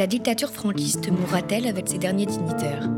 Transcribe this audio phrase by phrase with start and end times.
[0.00, 2.88] la dictature franquiste mourra-t-elle avec ses derniers dignitaires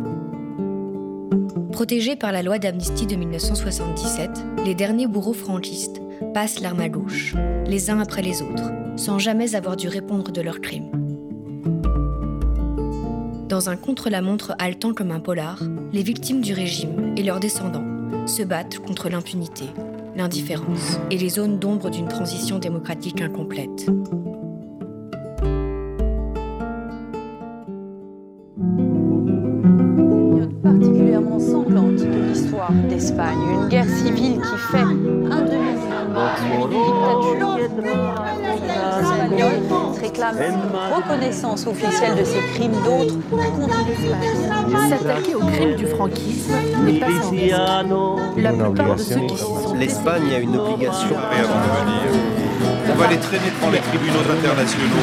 [1.72, 4.30] Protégés par la loi d'amnistie de 1977,
[4.64, 6.00] les derniers bourreaux franquistes
[6.32, 7.34] passent l'arme à gauche,
[7.66, 10.92] les uns après les autres, sans jamais avoir dû répondre de leurs crimes.
[13.48, 15.60] Dans un contre-la-montre haletant comme un polar,
[15.92, 19.64] les victimes du régime et leurs descendants se battent contre l'impunité,
[20.14, 23.90] l'indifférence et les zones d'ombre d'une transition démocratique incomplète.
[33.20, 35.92] Une guerre civile qui fait un demi-siècle
[36.70, 37.58] d'une dictature
[38.98, 39.62] espagnole
[40.00, 44.88] réclame une reconnaissance officielle de ses crimes, d'autres contre l'Espagne.
[44.88, 46.54] S'attaquer aux crimes du franquisme
[46.84, 47.56] n'est pas sans risque.
[48.36, 51.16] La plupart de ceux qui s'y sont L'Espagne a une obligation.
[52.90, 54.96] On va les traîner devant les tribunaux internationaux.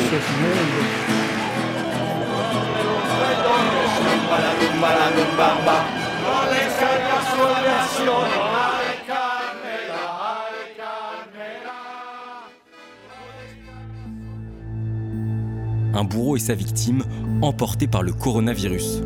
[15.92, 17.04] Un bourreau et sa victime
[17.42, 19.02] emportés par le coronavirus.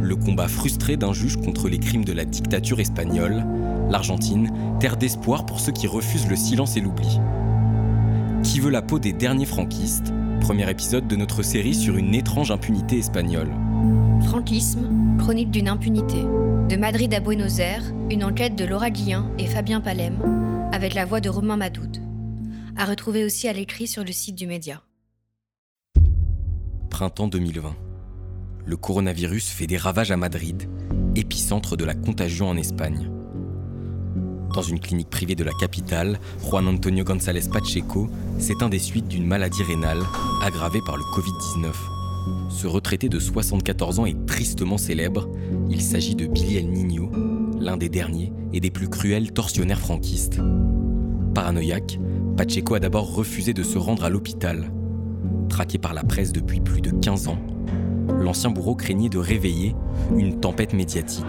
[0.00, 3.44] Le combat frustré d'un juge contre les crimes de la dictature espagnole.
[3.90, 4.50] L'Argentine,
[4.80, 7.20] terre d'espoir pour ceux qui refusent le silence et l'oubli.
[8.42, 10.12] Qui veut la peau des derniers franquistes?
[10.40, 13.50] Premier épisode de notre série sur une étrange impunité espagnole.
[14.24, 16.24] Franquisme, chronique d'une impunité.
[16.68, 21.06] De Madrid à Buenos Aires, une enquête de Laura Guillain et Fabien Palem, avec la
[21.06, 21.96] voix de Romain Madoud.
[22.76, 24.82] À retrouver aussi à l'écrit sur le site du média.
[26.90, 27.74] Printemps 2020.
[28.66, 30.68] Le coronavirus fait des ravages à Madrid,
[31.16, 33.10] épicentre de la contagion en Espagne.
[34.52, 39.26] Dans une clinique privée de la capitale, Juan Antonio González Pacheco s'éteint des suites d'une
[39.26, 40.02] maladie rénale
[40.44, 41.97] aggravée par le Covid-19.
[42.48, 45.28] Ce retraité de 74 ans est tristement célèbre.
[45.70, 47.10] Il s'agit de Billy El Niño,
[47.60, 50.40] l'un des derniers et des plus cruels tortionnaires franquistes.
[51.34, 51.98] Paranoïaque,
[52.36, 54.72] Pacheco a d'abord refusé de se rendre à l'hôpital.
[55.48, 57.38] Traqué par la presse depuis plus de 15 ans,
[58.20, 59.74] l'ancien bourreau craignait de réveiller
[60.16, 61.24] une tempête médiatique.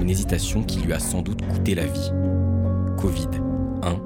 [0.00, 2.10] Une hésitation qui lui a sans doute coûté la vie.
[2.98, 3.28] Covid
[3.82, 3.96] 1,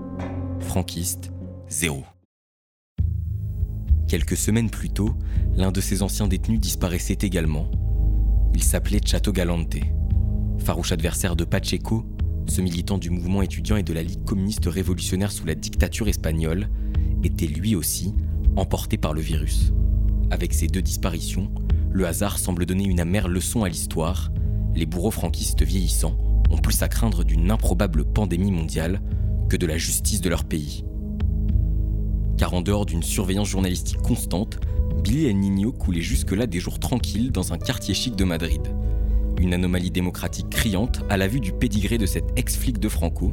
[0.60, 1.30] franquiste
[1.68, 2.04] 0.
[4.08, 5.14] Quelques semaines plus tôt,
[5.54, 7.70] l'un de ses anciens détenus disparaissait également.
[8.54, 9.76] Il s'appelait Chato Galante.
[10.64, 12.06] Farouche adversaire de Pacheco,
[12.46, 16.70] ce militant du mouvement étudiant et de la Ligue communiste révolutionnaire sous la dictature espagnole,
[17.22, 18.14] était lui aussi
[18.56, 19.74] emporté par le virus.
[20.30, 21.52] Avec ces deux disparitions,
[21.90, 24.32] le hasard semble donner une amère leçon à l'histoire.
[24.74, 26.16] Les bourreaux franquistes vieillissants
[26.48, 29.02] ont plus à craindre d'une improbable pandémie mondiale
[29.50, 30.86] que de la justice de leur pays
[32.38, 34.58] car en dehors d'une surveillance journalistique constante,
[35.02, 38.62] Billy El Niño coulait jusque-là des jours tranquilles dans un quartier chic de Madrid.
[39.40, 43.32] Une anomalie démocratique criante à la vue du pédigré de cet ex-flic de Franco,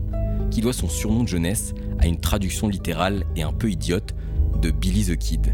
[0.49, 4.15] qui doit son surnom de jeunesse à une traduction littérale et un peu idiote
[4.61, 5.53] de Billy the Kid.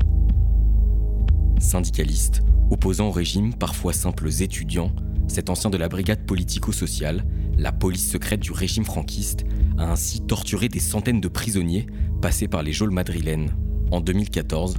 [1.60, 4.92] Syndicaliste, opposant au régime, parfois simples étudiants,
[5.28, 7.26] cet ancien de la brigade politico-sociale,
[7.58, 9.46] la police secrète du régime franquiste,
[9.78, 11.88] a ainsi torturé des centaines de prisonniers
[12.22, 13.52] passés par les geôles madrilènes.
[13.92, 14.76] En 2014,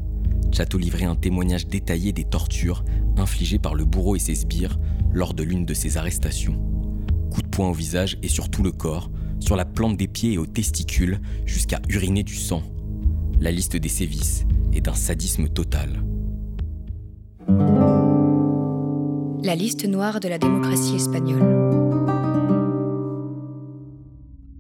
[0.53, 2.85] Chateau livrait un témoignage détaillé des tortures
[3.17, 4.79] infligées par le bourreau et ses sbires
[5.13, 6.55] lors de l'une de ses arrestations.
[7.31, 9.11] Coups de poing au visage et sur tout le corps,
[9.41, 12.63] sur la plante des pieds et aux testicules, jusqu'à uriner du sang.
[13.41, 16.03] La liste des sévices est d'un sadisme total.
[19.43, 21.82] La liste noire de la démocratie espagnole.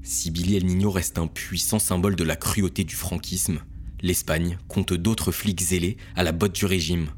[0.04, 3.60] Si Billy El Niño reste un puissant symbole de la cruauté du franquisme,
[4.00, 7.10] l'Espagne compte d'autres flics zélés à la botte du régime.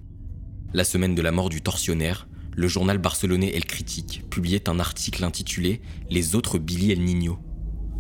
[0.75, 5.25] La semaine de la mort du tortionnaire, le journal barcelonais El Critique publiait un article
[5.25, 5.81] intitulé
[6.11, 7.39] Les autres Billy El Niño,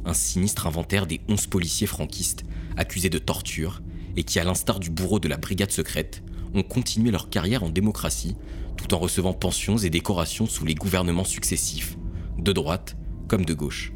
[0.04, 2.44] un sinistre inventaire des 11 policiers franquistes
[2.76, 3.82] accusés de torture
[4.16, 6.22] et qui, à l'instar du bourreau de la brigade secrète,
[6.52, 8.36] ont continué leur carrière en démocratie
[8.76, 11.96] tout en recevant pensions et décorations sous les gouvernements successifs,
[12.38, 12.98] de droite
[13.28, 13.94] comme de gauche.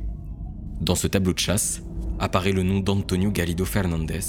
[0.81, 1.83] Dans ce tableau de chasse
[2.21, 4.21] apparaît le nom d'Antonio Garrido Fernandez,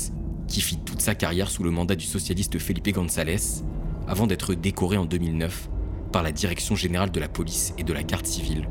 [0.48, 3.64] qui fit toute sa carrière sous le mandat du socialiste Felipe González,
[4.08, 5.70] avant d'être décoré en 2009
[6.12, 8.68] par la Direction générale de la police et de la garde civile.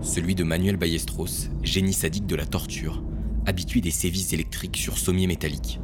[0.00, 3.04] Celui de Manuel Ballestros, génie sadique de la torture,
[3.46, 5.78] habitué des sévices électriques sur sommiers métalliques,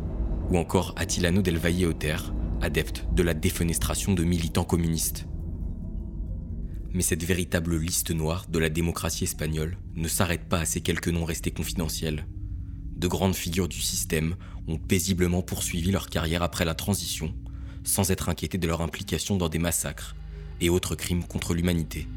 [0.51, 2.17] ou encore Attilano del Valle Oter,
[2.61, 5.28] adepte de la défenestration de militants communistes.
[6.93, 11.09] Mais cette véritable liste noire de la démocratie espagnole ne s'arrête pas à ces quelques
[11.09, 12.27] noms restés confidentiels.
[12.97, 14.37] De grandes figures du système
[14.67, 17.35] ont paisiblement poursuivi leur carrière après la transition,
[17.85, 20.17] sans être inquiétés de leur implication dans des massacres
[20.61, 22.09] et autres crimes contre l'humanité.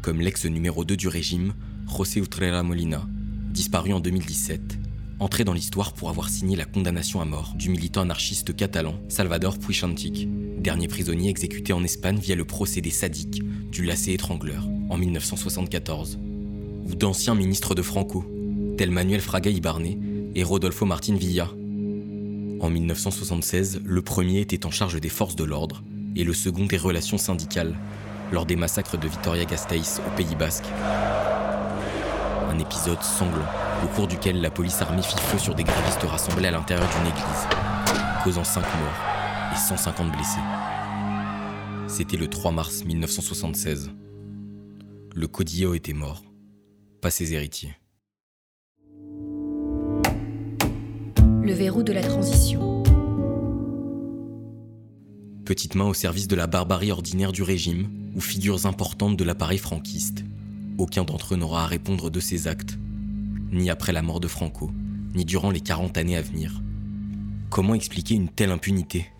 [0.00, 1.54] Comme l'ex numéro 2 du régime,
[1.86, 3.06] José Utrera Molina,
[3.52, 4.78] disparu en 2017,
[5.22, 9.56] entré dans l'histoire pour avoir signé la condamnation à mort du militant anarchiste catalan Salvador
[9.56, 10.28] Puichantic,
[10.60, 13.40] dernier prisonnier exécuté en Espagne via le procédé sadique
[13.70, 16.18] du lacet étrangleur en 1974,
[16.86, 18.24] ou d'anciens ministres de Franco,
[18.76, 19.96] tels Manuel Fraga Ibarné
[20.34, 21.48] et Rodolfo Martin Villa.
[22.60, 25.84] En 1976, le premier était en charge des forces de l'ordre
[26.16, 27.76] et le second des relations syndicales
[28.32, 30.66] lors des massacres de Vitoria-Gasteiz au Pays Basque.
[32.50, 33.46] Un épisode sanglant
[33.82, 37.08] au cours duquel la police armée fit feu sur des grévistes rassemblés à l'intérieur d'une
[37.08, 37.46] église,
[38.22, 40.40] causant 5 morts et 150 blessés.
[41.88, 43.90] C'était le 3 mars 1976.
[45.14, 46.22] Le Codillo était mort,
[47.00, 47.74] pas ses héritiers.
[51.42, 52.82] Le verrou de la transition.
[55.44, 59.58] Petite main au service de la barbarie ordinaire du régime ou figures importantes de l'appareil
[59.58, 60.24] franquiste.
[60.78, 62.78] Aucun d'entre eux n'aura à répondre de ses actes,
[63.52, 64.70] ni après la mort de Franco,
[65.14, 66.62] ni durant les 40 années à venir.
[67.50, 69.10] Comment expliquer une telle impunité?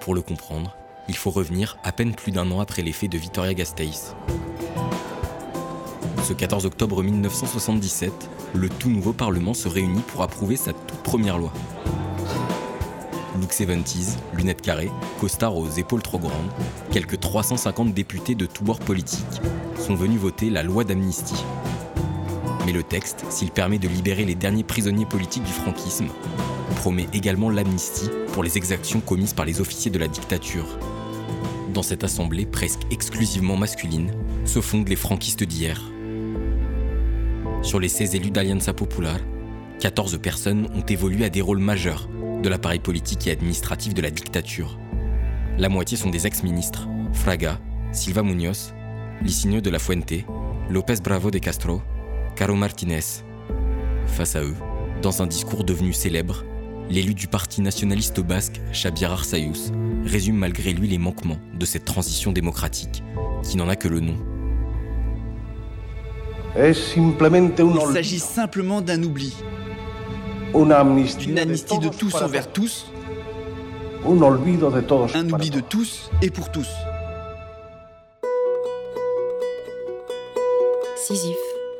[0.00, 0.76] Pour le comprendre,
[1.08, 4.14] il faut revenir à peine plus d'un an après les faits de Vitoria-Gasteiz.
[6.22, 8.12] Ce 14 octobre 1977,
[8.54, 11.52] le tout nouveau Parlement se réunit pour approuver sa toute première loi.
[13.40, 16.52] Look 70s, lunettes carrées, costard aux épaules trop grandes,
[16.92, 19.40] quelques 350 députés de tous bords politiques
[19.78, 21.42] sont venus voter la loi d'amnistie.
[22.64, 26.08] Mais le texte, s'il permet de libérer les derniers prisonniers politiques du franquisme,
[26.76, 30.78] promet également l'amnistie pour les exactions commises par les officiers de la dictature.
[31.72, 34.12] Dans cette assemblée presque exclusivement masculine
[34.44, 35.80] se fondent les franquistes d'hier.
[37.62, 39.18] Sur les 16 élus d'Alianza Popular,
[39.80, 42.08] 14 personnes ont évolué à des rôles majeurs
[42.42, 44.78] de l'appareil politique et administratif de la dictature.
[45.58, 47.60] La moitié sont des ex-ministres, Fraga,
[47.92, 48.74] Silva Muñoz,
[49.22, 50.24] Licinio de la Fuente,
[50.68, 51.82] López Bravo de Castro,
[52.36, 53.24] Caro Martinez.
[54.06, 54.54] Face à eux,
[55.02, 56.44] dans un discours devenu célèbre,
[56.88, 59.70] l'élu du parti nationaliste basque, Xabier Arsayus,
[60.04, 63.02] résume malgré lui les manquements de cette transition démocratique,
[63.42, 64.16] qui n'en a que le nom.
[66.56, 66.74] Il
[67.92, 69.34] s'agit simplement d'un oubli,
[70.54, 72.90] d'une amnistie de tous envers tous,
[74.04, 76.68] un oubli de tous et pour tous.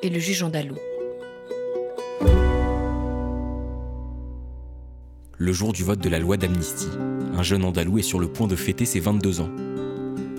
[0.03, 0.77] Et le juge andalou.
[5.39, 6.91] Le jour du vote de la loi d'amnistie,
[7.35, 9.51] un jeune andalou est sur le point de fêter ses 22 ans.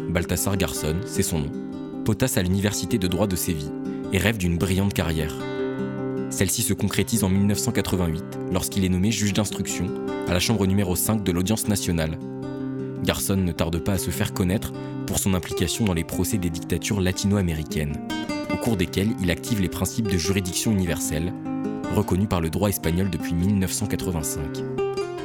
[0.10, 1.52] Balthasar Garçon, c'est son nom,
[2.06, 3.72] potasse à l'université de droit de Séville
[4.12, 5.34] et rêve d'une brillante carrière.
[6.30, 9.88] Celle-ci se concrétise en 1988 lorsqu'il est nommé juge d'instruction
[10.28, 12.18] à la chambre numéro 5 de l'audience nationale.
[13.04, 14.72] Garçon ne tarde pas à se faire connaître
[15.06, 17.98] pour son implication dans les procès des dictatures latino-américaines,
[18.54, 21.34] au cours desquels il active les principes de juridiction universelle,
[21.96, 24.64] reconnus par le droit espagnol depuis 1985.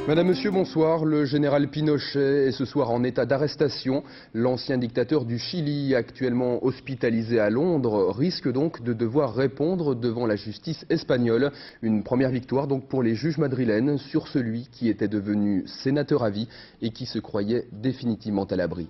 [0.07, 1.05] Madame, Monsieur, bonsoir.
[1.05, 4.03] Le général Pinochet est ce soir en état d'arrestation.
[4.33, 10.35] L'ancien dictateur du Chili, actuellement hospitalisé à Londres, risque donc de devoir répondre devant la
[10.35, 11.51] justice espagnole.
[11.83, 16.31] Une première victoire donc pour les juges madrilènes sur celui qui était devenu sénateur à
[16.31, 16.47] vie
[16.81, 18.89] et qui se croyait définitivement à l'abri.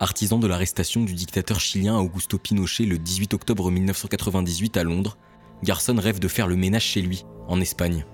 [0.00, 5.16] Artisan de l'arrestation du dictateur chilien Augusto Pinochet le 18 octobre 1998 à Londres,
[5.64, 8.04] Garçon rêve de faire le ménage chez lui, en Espagne.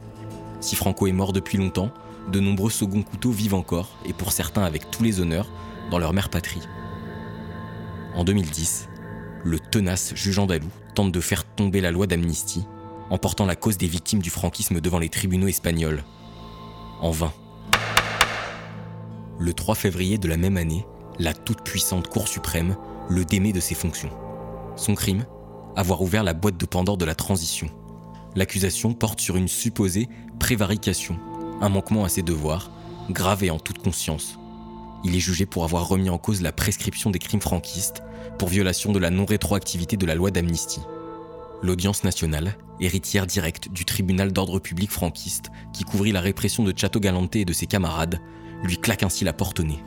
[0.61, 1.91] Si Franco est mort depuis longtemps,
[2.33, 5.50] de nombreux seconds couteaux vivent encore, et pour certains avec tous les honneurs,
[5.91, 6.62] dans leur mère patrie.
[8.14, 8.88] En 2010,
[9.45, 12.64] le tenace juge andalou tente de faire tomber la loi d'amnistie
[13.11, 16.03] en portant la cause des victimes du franquisme devant les tribunaux espagnols.
[17.03, 17.35] En vain.
[19.38, 20.87] Le 3 février de la même année,
[21.18, 22.76] la toute-puissante Cour suprême
[23.09, 24.11] le démet de ses fonctions.
[24.76, 25.25] Son crime
[25.76, 27.68] Avoir ouvert la boîte de Pandore de la transition.
[28.37, 31.18] L'accusation porte sur une supposée prévarication
[31.61, 32.71] un manquement à ses devoirs,
[33.11, 34.38] gravé en toute conscience.
[35.04, 38.02] Il est jugé pour avoir remis en cause la prescription des crimes franquistes
[38.38, 40.83] pour violation de la non-rétroactivité de la loi d'amnistie.
[41.62, 47.00] L'audience nationale, héritière directe du tribunal d'ordre public franquiste qui couvrit la répression de Chateau
[47.00, 48.21] Galante et de ses camarades,
[48.62, 49.83] lui claque ainsi la porte au nez.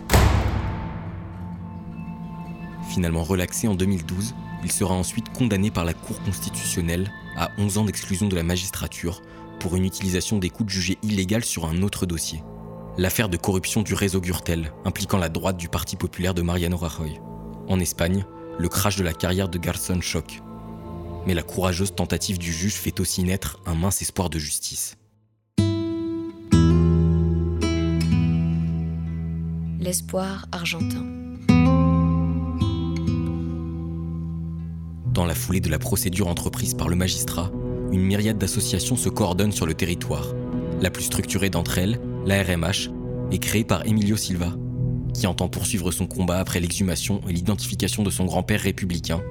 [2.88, 7.86] Finalement relaxé en 2012, il sera ensuite condamné par la Cour constitutionnelle à 11 ans
[7.86, 9.22] d'exclusion de la magistrature
[9.60, 12.44] pour une utilisation d'écoute jugée illégale sur un autre dossier.
[12.98, 17.20] L'affaire de corruption du réseau Gürtel, impliquant la droite du Parti populaire de Mariano Rajoy.
[17.68, 18.26] En Espagne,
[18.58, 20.42] le crash de la carrière de Garçon choque.
[21.28, 24.98] Mais la courageuse tentative du juge fait aussi naître un mince espoir de justice.
[29.88, 31.17] l'espoir argentin.
[35.18, 37.52] Dans la foulée de la procédure entreprise par le magistrat,
[37.92, 40.28] une myriade d'associations se coordonnent sur le territoire.
[40.80, 42.92] La plus structurée d'entre elles, la RMH,
[43.32, 44.54] est créée par Emilio Silva,
[45.16, 49.24] qui entend poursuivre son combat après l'exhumation et l'identification de son grand-père républicain,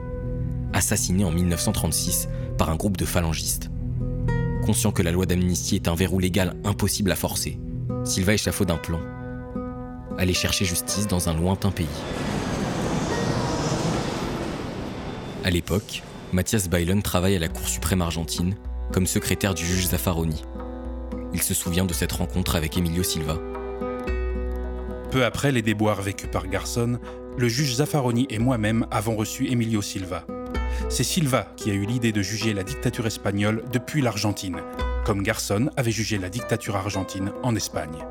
[0.72, 3.70] assassiné en 1936 par un groupe de phalangistes.
[4.64, 7.60] Conscient que la loi d'amnistie est un verrou légal impossible à forcer,
[8.02, 8.98] Silva échafaude un plan.
[10.18, 11.86] Aller chercher justice dans un lointain pays.
[15.46, 18.56] À l'époque, Mathias Bailen travaille à la Cour suprême argentine
[18.92, 20.42] comme secrétaire du juge Zaffaroni.
[21.32, 23.38] Il se souvient de cette rencontre avec Emilio Silva.
[25.12, 26.98] Peu après les déboires vécus par Garçon,
[27.38, 30.26] le juge Zaffaroni et moi-même avons reçu Emilio Silva.
[30.88, 34.56] C'est Silva qui a eu l'idée de juger la dictature espagnole depuis l'Argentine,
[35.04, 38.04] comme Garçon avait jugé la dictature argentine en Espagne.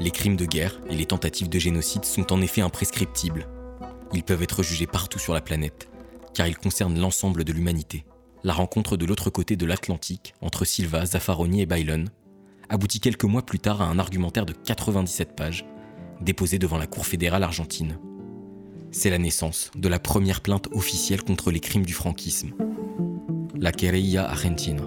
[0.00, 3.46] Les crimes de guerre et les tentatives de génocide sont en effet imprescriptibles
[4.12, 5.88] ils peuvent être jugés partout sur la planète,
[6.34, 8.04] car ils concernent l'ensemble de l'humanité.
[8.44, 12.06] La rencontre de l'autre côté de l'Atlantique, entre Silva, Zaffaroni et Bailon,
[12.68, 15.64] aboutit quelques mois plus tard à un argumentaire de 97 pages,
[16.20, 17.98] déposé devant la Cour fédérale argentine.
[18.90, 22.52] C'est la naissance de la première plainte officielle contre les crimes du franquisme,
[23.54, 24.82] la Querella Argentina.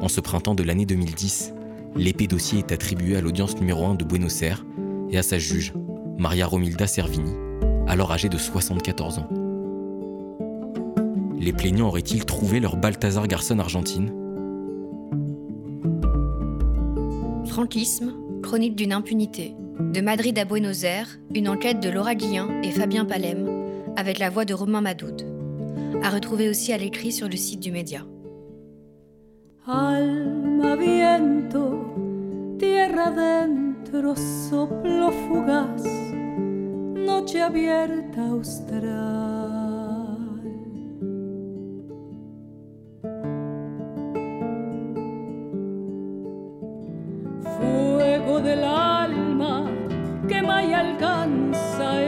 [0.00, 1.52] En ce printemps de l'année 2010,
[1.96, 4.64] l'épée dossier est attribuée à l'audience numéro 1 de Buenos Aires
[5.10, 5.74] et à sa juge,
[6.18, 7.34] Maria Romilda Servini,
[7.86, 9.28] alors âgé de 74 ans.
[11.38, 14.12] Les plaignants auraient-ils trouvé leur Balthazar Garçon argentine?
[17.46, 19.54] Franquisme, chronique d'une impunité.
[19.78, 23.46] De Madrid à Buenos Aires, une enquête de Laura Guillin et Fabien Palem,
[23.96, 25.22] avec la voix de Romain Madoud.
[26.02, 28.04] À retrouver aussi à l'écrit sur le site du média.
[29.66, 36.05] Alma viento, tierra dentro, soplo fugaz
[37.16, 38.92] noche abierta austral.
[47.56, 49.64] Fuego del alma
[50.28, 52.02] quema y alcanza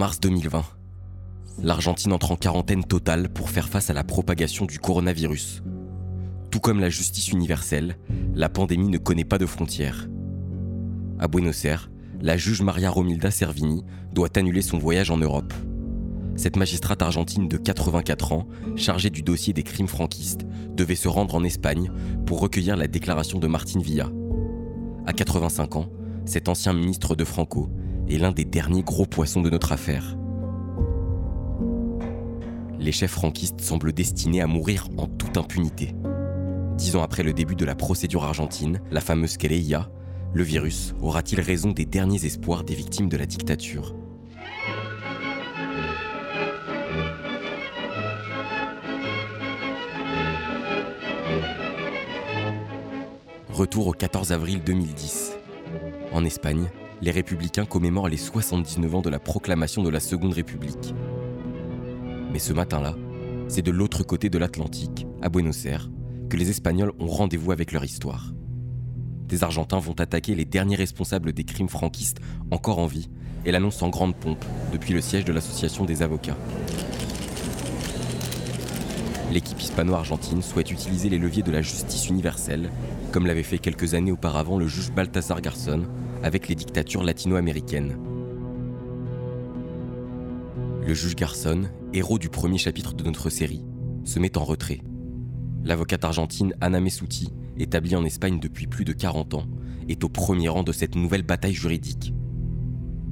[0.00, 0.64] mars 2020.
[1.62, 5.62] L'Argentine entre en quarantaine totale pour faire face à la propagation du coronavirus.
[6.50, 7.98] Tout comme la justice universelle,
[8.34, 10.08] la pandémie ne connaît pas de frontières.
[11.18, 15.52] À Buenos Aires, la juge Maria Romilda Servini doit annuler son voyage en Europe
[16.36, 21.34] cette magistrate argentine de 84 ans, chargée du dossier des crimes franquistes, devait se rendre
[21.34, 21.92] en Espagne
[22.24, 24.08] pour recueillir la déclaration de Martin Villa.
[25.04, 25.90] À 85 ans,
[26.24, 27.68] cet ancien ministre de Franco
[28.08, 30.16] est l'un des derniers gros poissons de notre affaire.
[32.78, 35.94] Les chefs franquistes semblent destinés à mourir en toute impunité.
[36.76, 39.90] Dix ans après le début de la procédure argentine, la fameuse Querella,
[40.32, 43.94] le virus aura-t-il raison des derniers espoirs des victimes de la dictature?
[53.50, 55.36] Retour au 14 avril 2010.
[56.12, 56.70] En Espagne,
[57.02, 60.94] les républicains commémorent les 79 ans de la proclamation de la Seconde République.
[62.32, 62.94] Mais ce matin-là,
[63.48, 65.90] c'est de l'autre côté de l'Atlantique, à Buenos Aires,
[66.28, 68.32] que les Espagnols ont rendez-vous avec leur histoire.
[69.26, 72.18] Des Argentins vont attaquer les derniers responsables des crimes franquistes
[72.50, 73.08] encore en vie
[73.44, 76.36] et l'annoncent en grande pompe depuis le siège de l'Association des avocats.
[79.30, 82.68] l'équipe hispano-argentine souhaite utiliser les leviers de la justice universelle,
[83.12, 85.84] comme l'avait fait quelques années auparavant le juge Baltasar Garson
[86.22, 87.96] avec les dictatures latino-américaines.
[90.86, 93.64] Le juge Garson, héros du premier chapitre de notre série,
[94.04, 94.80] se met en retrait.
[95.64, 99.46] L'avocate argentine Ana Messuti, établie en Espagne depuis plus de 40 ans,
[99.88, 102.14] est au premier rang de cette nouvelle bataille juridique.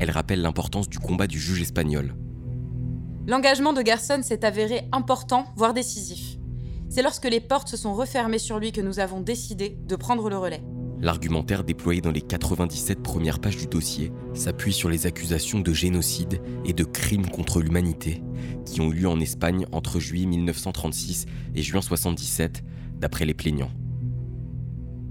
[0.01, 2.15] Elle rappelle l'importance du combat du juge espagnol.
[3.27, 6.39] L'engagement de Garson s'est avéré important, voire décisif.
[6.89, 10.31] C'est lorsque les portes se sont refermées sur lui que nous avons décidé de prendre
[10.31, 10.63] le relais.
[11.01, 16.41] L'argumentaire déployé dans les 97 premières pages du dossier s'appuie sur les accusations de génocide
[16.65, 18.23] et de crimes contre l'humanité
[18.67, 22.65] qui ont eu lieu en Espagne entre juillet 1936 et juin 1977,
[22.99, 23.71] d'après les plaignants.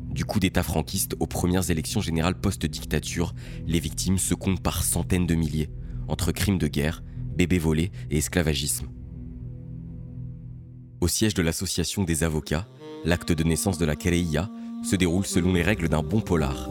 [0.10, 3.34] Du coup d'État franquiste aux premières élections générales post-dictature,
[3.66, 5.70] les victimes se comptent par centaines de milliers,
[6.08, 7.04] entre crimes de guerre,
[7.36, 8.88] bébés volés et esclavagisme.
[11.00, 12.68] Au siège de l'association des avocats,
[13.06, 14.50] l'acte de naissance de la querella
[14.88, 16.70] se déroule selon les règles d'un bon polar.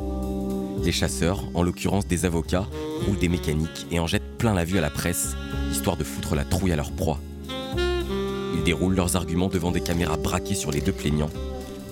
[0.83, 2.67] Les chasseurs, en l'occurrence des avocats,
[3.05, 5.37] roulent des mécaniques et en jettent plein la vue à la presse,
[5.71, 7.21] histoire de foutre la trouille à leur proie.
[8.55, 11.29] Ils déroulent leurs arguments devant des caméras braquées sur les deux plaignants,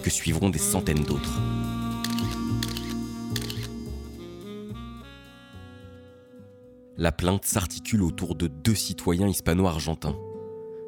[0.03, 1.41] que suivront des centaines d'autres.
[6.97, 10.17] La plainte s'articule autour de deux citoyens hispano-argentins.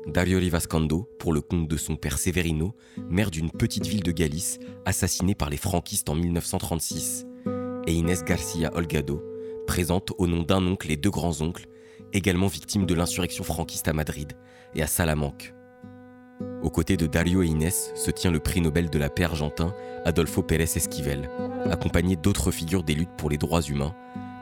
[0.06, 2.74] Dario Rivascando, pour le compte de son père Severino,
[3.10, 7.26] maire d'une petite ville de Galice, assassiné par les franquistes en 1936,
[7.86, 9.22] et Inés Garcia Olgado,
[9.66, 11.66] présente au nom d'un oncle et deux grands-oncles,
[12.12, 14.32] également victimes de l'insurrection franquiste à Madrid
[14.76, 15.52] et à Salamanque.
[16.62, 19.74] Aux côtés de Dario et Inés se tient le prix Nobel de la paix argentin
[20.04, 21.28] Adolfo Pérez Esquivel,
[21.70, 23.94] accompagné d'autres figures des luttes pour les droits humains,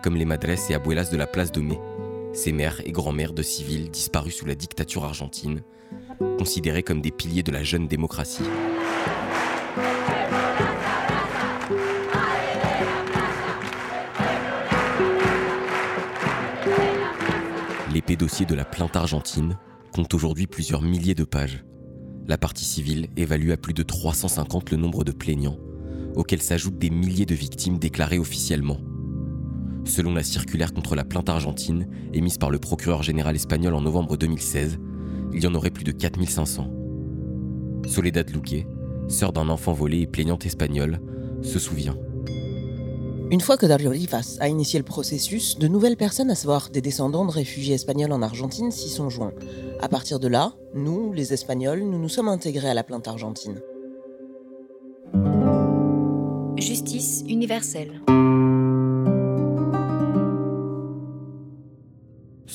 [0.03, 1.79] comme les madres et abuelas de la place de Mai,
[2.35, 5.63] ces mères et grands-mères de civils disparus sous la dictature argentine,
[6.39, 8.43] considérés comme des piliers de la jeune démocratie.
[17.93, 19.57] L'épée dossier de la plainte argentine
[19.93, 21.65] compte aujourd'hui plusieurs milliers de pages.
[22.27, 25.59] La partie civile évalue à plus de 350 le nombre de plaignants,
[26.17, 28.79] auxquels s'ajoutent des milliers de victimes déclarées officiellement.
[29.85, 34.17] Selon la circulaire contre la plainte argentine, émise par le procureur général espagnol en novembre
[34.17, 34.79] 2016,
[35.33, 36.71] il y en aurait plus de 4500.
[37.87, 38.67] Soledad Luque,
[39.09, 41.01] sœur d'un enfant volé et plaignante espagnole,
[41.43, 41.97] se souvient.
[43.31, 46.81] Une fois que Dario Rivas a initié le processus, de nouvelles personnes, à savoir des
[46.81, 49.33] descendants de réfugiés espagnols en Argentine, s'y sont joints.
[49.81, 53.61] À partir de là, nous, les Espagnols, nous nous sommes intégrés à la plainte argentine.
[56.57, 58.01] Justice universelle.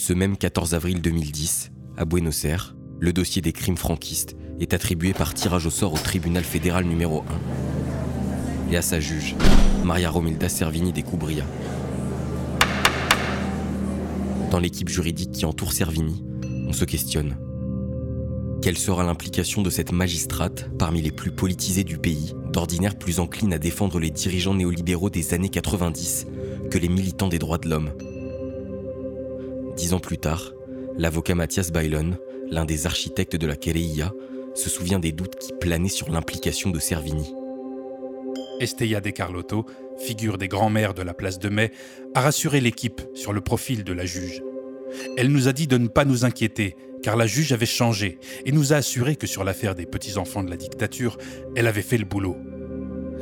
[0.09, 5.13] Ce même 14 avril 2010, à Buenos Aires, le dossier des crimes franquistes est attribué
[5.13, 7.23] par tirage au sort au tribunal fédéral numéro
[8.67, 9.35] 1 et à sa juge,
[9.83, 11.43] Maria Romilda Servini de Cubria.
[14.49, 16.25] Dans l'équipe juridique qui entoure Servini,
[16.67, 17.37] on se questionne.
[18.63, 23.53] Quelle sera l'implication de cette magistrate parmi les plus politisées du pays, d'ordinaire plus encline
[23.53, 26.25] à défendre les dirigeants néolibéraux des années 90
[26.71, 27.91] que les militants des droits de l'homme?
[29.79, 30.51] Dix ans plus tard,
[30.97, 32.17] l'avocat Mathias Bailon,
[32.51, 34.11] l'un des architectes de la querella,
[34.53, 37.33] se souvient des doutes qui planaient sur l'implication de Servini.
[38.59, 39.65] Estella De Carlotto,
[39.97, 41.71] figure des grands-mères de la place de Mai,
[42.13, 44.43] a rassuré l'équipe sur le profil de la juge.
[45.15, 48.51] Elle nous a dit de ne pas nous inquiéter, car la juge avait changé et
[48.51, 51.17] nous a assuré que sur l'affaire des petits-enfants de la dictature,
[51.55, 52.35] elle avait fait le boulot.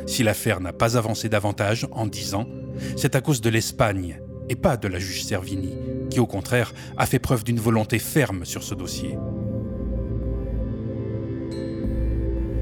[0.07, 2.49] Si l'affaire n'a pas avancé davantage en dix ans,
[2.95, 5.73] c'est à cause de l'Espagne et pas de la juge Servini,
[6.09, 9.17] qui au contraire a fait preuve d'une volonté ferme sur ce dossier.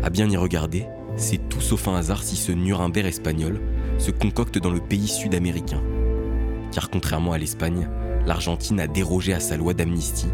[0.04, 0.86] À bien y regarder,
[1.18, 3.60] c'est tout sauf un hasard si ce Nuremberg espagnol
[3.98, 5.82] se concocte dans le pays sud-américain.
[6.72, 7.90] Car contrairement à l'Espagne,
[8.26, 10.28] l'Argentine a dérogé à sa loi d'amnistie,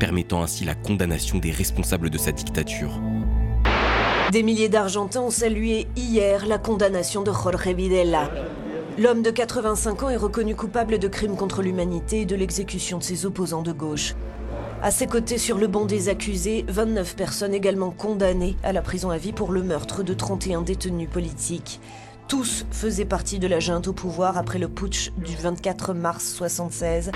[0.00, 3.00] permettant ainsi la condamnation des responsables de sa dictature.
[4.32, 8.30] Des milliers d'Argentins ont salué hier la condamnation de Jorge Videla,
[8.98, 13.02] L'homme de 85 ans est reconnu coupable de crimes contre l'humanité et de l'exécution de
[13.02, 14.14] ses opposants de gauche.
[14.80, 19.10] À ses côtés, sur le banc des accusés, 29 personnes également condamnées à la prison
[19.10, 21.78] à vie pour le meurtre de 31 détenus politiques.
[22.26, 27.12] Tous faisaient partie de la junte au pouvoir après le putsch du 24 mars 1976.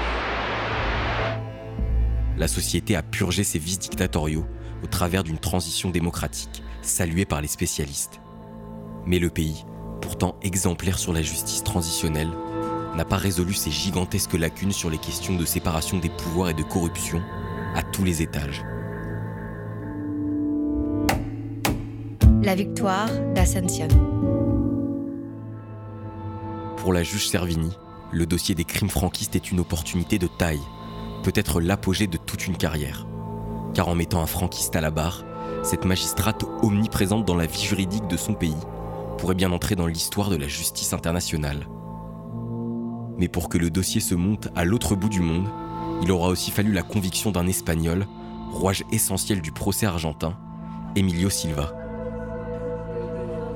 [2.36, 4.44] La société a purgé ses vices dictatoriaux
[4.84, 8.20] au travers d'une transition démocratique, saluée par les spécialistes.
[9.06, 9.64] Mais le pays
[10.00, 12.30] pourtant exemplaire sur la justice transitionnelle,
[12.96, 16.62] n'a pas résolu ces gigantesques lacunes sur les questions de séparation des pouvoirs et de
[16.62, 17.22] corruption
[17.74, 18.64] à tous les étages.
[22.42, 23.88] La victoire d'Ascension.
[26.78, 27.76] Pour la juge Servini,
[28.12, 30.60] le dossier des crimes franquistes est une opportunité de taille,
[31.22, 33.06] peut-être l'apogée de toute une carrière.
[33.74, 35.24] Car en mettant un franquiste à la barre,
[35.62, 38.56] cette magistrate omniprésente dans la vie juridique de son pays
[39.20, 41.66] pourrait bien entrer dans l'histoire de la justice internationale.
[43.18, 45.46] Mais pour que le dossier se monte à l'autre bout du monde,
[46.02, 48.06] il aura aussi fallu la conviction d'un Espagnol,
[48.50, 50.38] rouage essentiel du procès argentin,
[50.96, 51.74] Emilio Silva.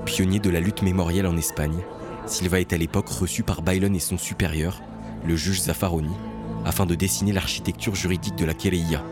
[0.04, 1.82] Pionnier de la lutte mémorielle en Espagne,
[2.26, 4.82] Silva est à l'époque reçu par Bailon et son supérieur,
[5.24, 6.14] le juge Zaffaroni,
[6.66, 9.02] afin de dessiner l'architecture juridique de la querella.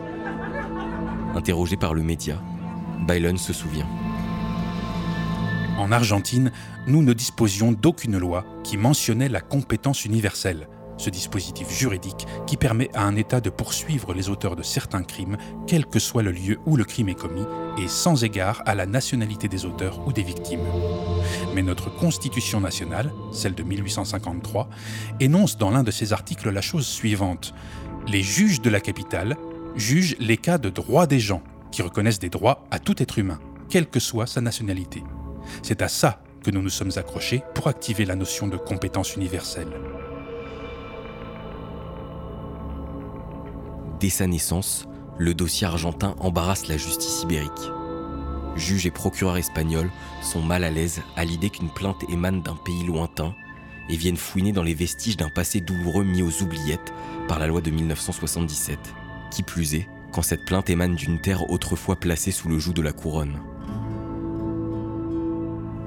[1.33, 2.39] Interrogé par le média,
[3.07, 3.87] Bailon se souvient.
[5.83, 6.53] En Argentine,
[6.87, 12.89] nous ne disposions d'aucune loi qui mentionnait la compétence universelle, ce dispositif juridique qui permet
[12.93, 15.35] à un État de poursuivre les auteurs de certains crimes,
[15.67, 17.43] quel que soit le lieu où le crime est commis,
[17.77, 20.63] et sans égard à la nationalité des auteurs ou des victimes.
[21.53, 24.69] Mais notre Constitution nationale, celle de 1853,
[25.19, 27.53] énonce dans l'un de ses articles la chose suivante.
[28.07, 29.35] Les juges de la capitale
[29.75, 31.43] jugent les cas de droit des gens,
[31.73, 35.03] qui reconnaissent des droits à tout être humain, quelle que soit sa nationalité.
[35.61, 39.71] C'est à ça que nous nous sommes accrochés pour activer la notion de compétence universelle.
[43.99, 44.85] Dès sa naissance,
[45.17, 47.71] le dossier argentin embarrasse la justice ibérique.
[48.55, 49.89] Juges et procureurs espagnols
[50.21, 53.33] sont mal à l'aise à l'idée qu'une plainte émane d'un pays lointain
[53.89, 56.93] et viennent fouiner dans les vestiges d'un passé douloureux mis aux oubliettes
[57.27, 58.77] par la loi de 1977.
[59.31, 62.81] Qui plus est, quand cette plainte émane d'une terre autrefois placée sous le joug de
[62.81, 63.39] la couronne.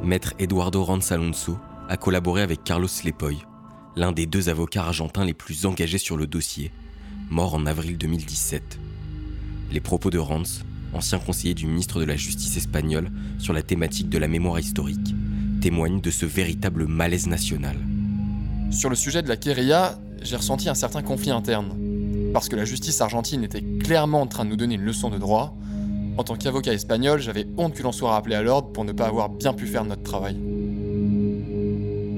[0.07, 3.38] Maître Eduardo Ranz Alonso a collaboré avec Carlos Lepoy,
[3.97, 6.71] l'un des deux avocats argentins les plus engagés sur le dossier,
[7.29, 8.79] mort en avril 2017.
[9.73, 14.09] Les propos de Ranz, ancien conseiller du ministre de la Justice espagnol sur la thématique
[14.09, 15.12] de la mémoire historique,
[15.61, 17.77] témoignent de ce véritable malaise national.
[18.71, 21.77] Sur le sujet de la querella, j'ai ressenti un certain conflit interne.
[22.33, 25.19] Parce que la justice argentine était clairement en train de nous donner une leçon de
[25.19, 25.56] droit,
[26.16, 29.07] en tant qu'avocat espagnol, j'avais honte que l'on soit rappelé à l'ordre pour ne pas
[29.07, 30.37] avoir bien pu faire notre travail.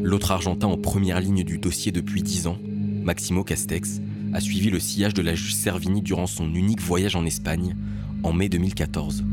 [0.03, 2.57] L'autre Argentin en première ligne du dossier depuis dix ans,
[3.03, 4.01] Maximo Castex,
[4.33, 7.75] a suivi le sillage de la juge Servini durant son unique voyage en Espagne,
[8.23, 9.25] en mai 2014.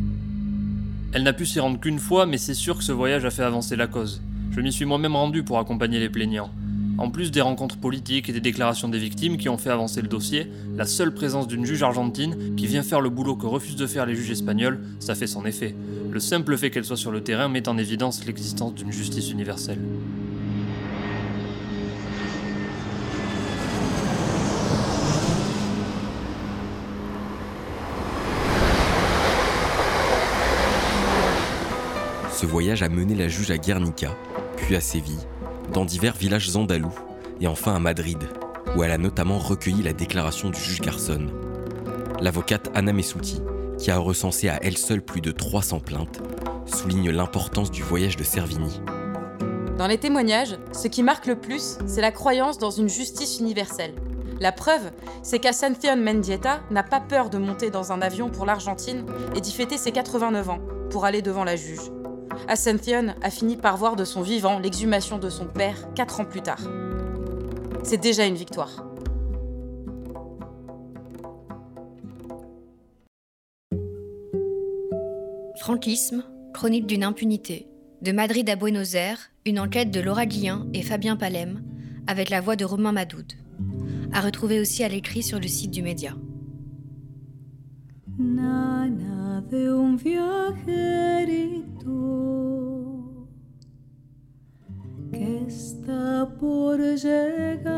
[1.13, 3.43] Elle n'a pu s'y rendre qu'une fois, mais c'est sûr que ce voyage a fait
[3.43, 4.21] avancer la cause.
[4.51, 6.49] Je m'y suis moi-même rendu pour accompagner les plaignants.
[6.97, 10.07] En plus des rencontres politiques et des déclarations des victimes qui ont fait avancer le
[10.07, 13.87] dossier, la seule présence d'une juge argentine qui vient faire le boulot que refusent de
[13.87, 15.75] faire les juges espagnols, ça fait son effet.
[16.09, 19.79] Le simple fait qu'elle soit sur le terrain met en évidence l'existence d'une justice universelle.
[32.31, 34.15] Ce voyage a mené la juge à Guernica,
[34.57, 35.25] puis à Séville,
[35.73, 36.93] dans divers villages andalous,
[37.41, 38.19] et enfin à Madrid,
[38.75, 41.27] où elle a notamment recueilli la déclaration du juge Garçon.
[42.19, 43.41] L'avocate Anna Messuti,
[43.77, 46.21] qui a recensé à elle seule plus de 300 plaintes,
[46.65, 48.81] souligne l'importance du voyage de Servini.
[49.77, 53.93] Dans les témoignages, ce qui marque le plus, c'est la croyance dans une justice universelle.
[54.39, 59.05] La preuve, c'est qu'Ascension Mendieta n'a pas peur de monter dans un avion pour l'Argentine
[59.35, 61.91] et d'y fêter ses 89 ans pour aller devant la juge.
[62.47, 66.41] Ascension a fini par voir de son vivant l'exhumation de son père quatre ans plus
[66.41, 66.61] tard.
[67.83, 68.85] C'est déjà une victoire.
[75.57, 77.67] Franquisme, chronique d'une impunité.
[78.01, 81.63] De Madrid à Buenos Aires, une enquête de Laura Guillin et Fabien Palem,
[82.07, 83.33] avec la voix de Romain Madoud.
[84.13, 86.15] À retrouver aussi à l'écrit sur le site du média.
[88.17, 90.45] Nana de un viajerito
[95.11, 97.75] que está por llegar.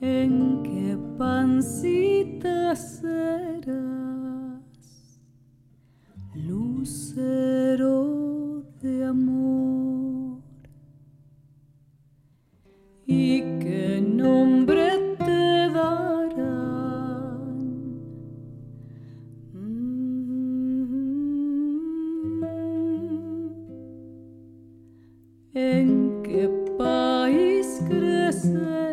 [0.00, 3.76] ¿En qué pancita serás?
[6.34, 7.94] Lucero
[8.80, 10.40] de amor.
[13.06, 16.55] ¿Y qué nombre te darán?
[25.58, 28.85] ¿En qué país crecerás?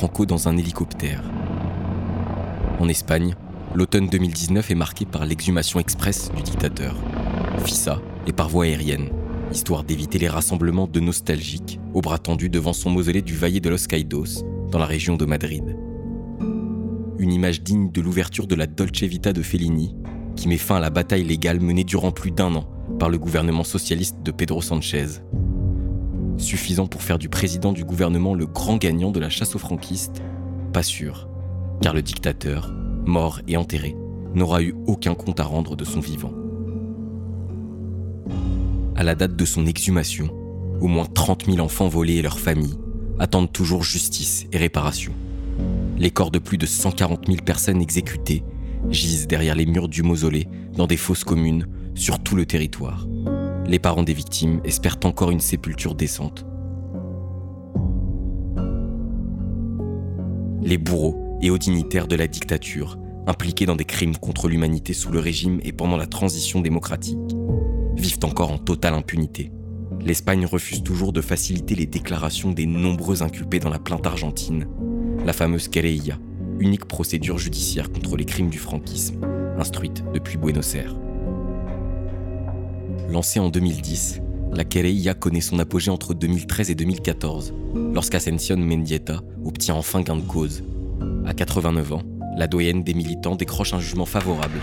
[0.00, 1.24] Dans un hélicoptère.
[2.78, 3.34] En Espagne,
[3.74, 6.94] l'automne 2019 est marqué par l'exhumation express du dictateur.
[7.64, 9.08] Fissa et par voie aérienne,
[9.52, 13.68] histoire d'éviter les rassemblements de nostalgiques au bras tendu devant son mausolée du Valle de
[13.68, 15.76] los Caídos, dans la région de Madrid.
[17.18, 19.96] Une image digne de l'ouverture de la Dolce Vita de Fellini,
[20.36, 22.68] qui met fin à la bataille légale menée durant plus d'un an
[23.00, 25.06] par le gouvernement socialiste de Pedro Sanchez.
[26.38, 30.22] Suffisant pour faire du président du gouvernement le grand gagnant de la chasse aux franquistes
[30.72, 31.28] Pas sûr,
[31.82, 32.72] car le dictateur,
[33.04, 33.96] mort et enterré,
[34.34, 36.32] n'aura eu aucun compte à rendre de son vivant.
[38.94, 40.30] À la date de son exhumation,
[40.80, 42.78] au moins 30 000 enfants volés et leurs familles
[43.18, 45.12] attendent toujours justice et réparation.
[45.98, 48.44] Les corps de plus de 140 000 personnes exécutées
[48.90, 50.46] gisent derrière les murs du mausolée
[50.76, 53.06] dans des fosses communes sur tout le territoire.
[53.68, 56.46] Les parents des victimes espèrent encore une sépulture décente.
[60.62, 65.12] Les bourreaux et hauts dignitaires de la dictature, impliqués dans des crimes contre l'humanité sous
[65.12, 67.18] le régime et pendant la transition démocratique,
[67.94, 69.52] vivent encore en totale impunité.
[70.00, 74.66] L'Espagne refuse toujours de faciliter les déclarations des nombreux inculpés dans la plainte argentine,
[75.26, 76.18] la fameuse querella,
[76.58, 79.20] unique procédure judiciaire contre les crimes du franquisme,
[79.58, 80.94] instruite depuis Buenos Aires.
[83.08, 84.20] Lancée en 2010,
[84.52, 87.54] la querella connaît son apogée entre 2013 et 2014,
[87.94, 90.62] lorsqu'Ascension Mendieta obtient enfin gain de cause.
[91.24, 92.02] À 89 ans,
[92.36, 94.60] la doyenne des militants décroche un jugement favorable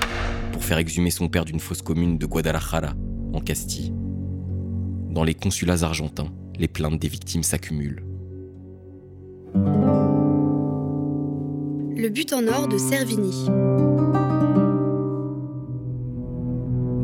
[0.51, 2.93] pour faire exhumer son père d'une fosse commune de Guadalajara,
[3.34, 3.91] en Castille.
[5.10, 8.03] Dans les consulats argentins, les plaintes des victimes s'accumulent.
[11.97, 13.47] Le but en or de Servini.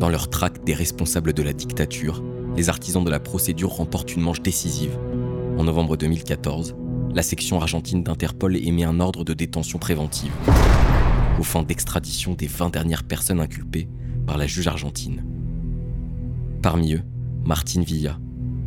[0.02, 2.24] Dans leur traque des responsables de la dictature,
[2.58, 4.98] les artisans de la procédure remportent une manche décisive.
[5.60, 6.76] En novembre 2014,
[7.14, 10.32] la section argentine d'Interpol émet un ordre de détention préventive,
[11.40, 13.88] au fin d'extradition des 20 dernières personnes inculpées
[14.26, 15.24] par la juge argentine.
[16.64, 17.04] Parmi eux,
[17.46, 18.18] Martine Villa,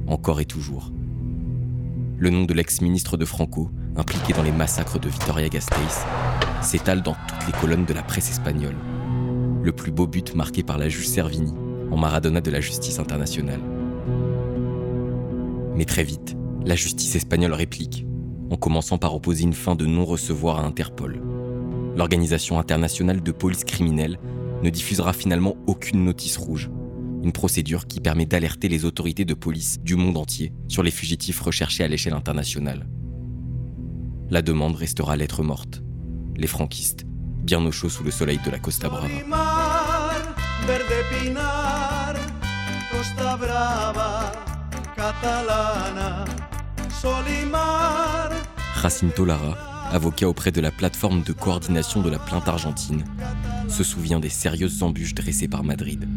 [0.06, 0.92] encore et toujours.
[2.16, 5.98] Le nom de l'ex-ministre de Franco, impliqué dans les massacres de Vitoria-Gasteiz,
[6.62, 8.76] s'étale dans toutes les colonnes de la presse espagnole.
[9.64, 11.54] Le plus beau but marqué par la juge Servini,
[11.90, 13.62] en Maradona de la justice internationale.
[15.74, 18.04] Mais très vite, la justice espagnole réplique,
[18.50, 21.18] en commençant par opposer une fin de non-recevoir à Interpol.
[21.96, 24.18] L'organisation internationale de police criminelle
[24.62, 26.70] ne diffusera finalement aucune notice rouge,
[27.22, 31.40] une procédure qui permet d'alerter les autorités de police du monde entier sur les fugitifs
[31.40, 32.86] recherchés à l'échelle internationale.
[34.28, 35.82] La demande restera lettre morte.
[36.36, 37.06] Les franquistes,
[37.44, 39.53] bien au chaud sous le soleil de la Costa Brava.
[48.80, 49.58] Jacinto Lara,
[49.92, 53.04] avocat auprès de la plateforme de coordination de la plainte argentine,
[53.68, 56.08] se souvient des sérieuses embûches dressées par Madrid.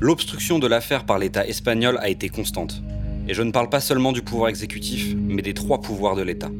[0.00, 2.82] L'obstruction de l'affaire par l'État espagnol a été constante.
[3.28, 6.50] Et je ne parle pas seulement du pouvoir exécutif, mais des trois pouvoirs de l'État.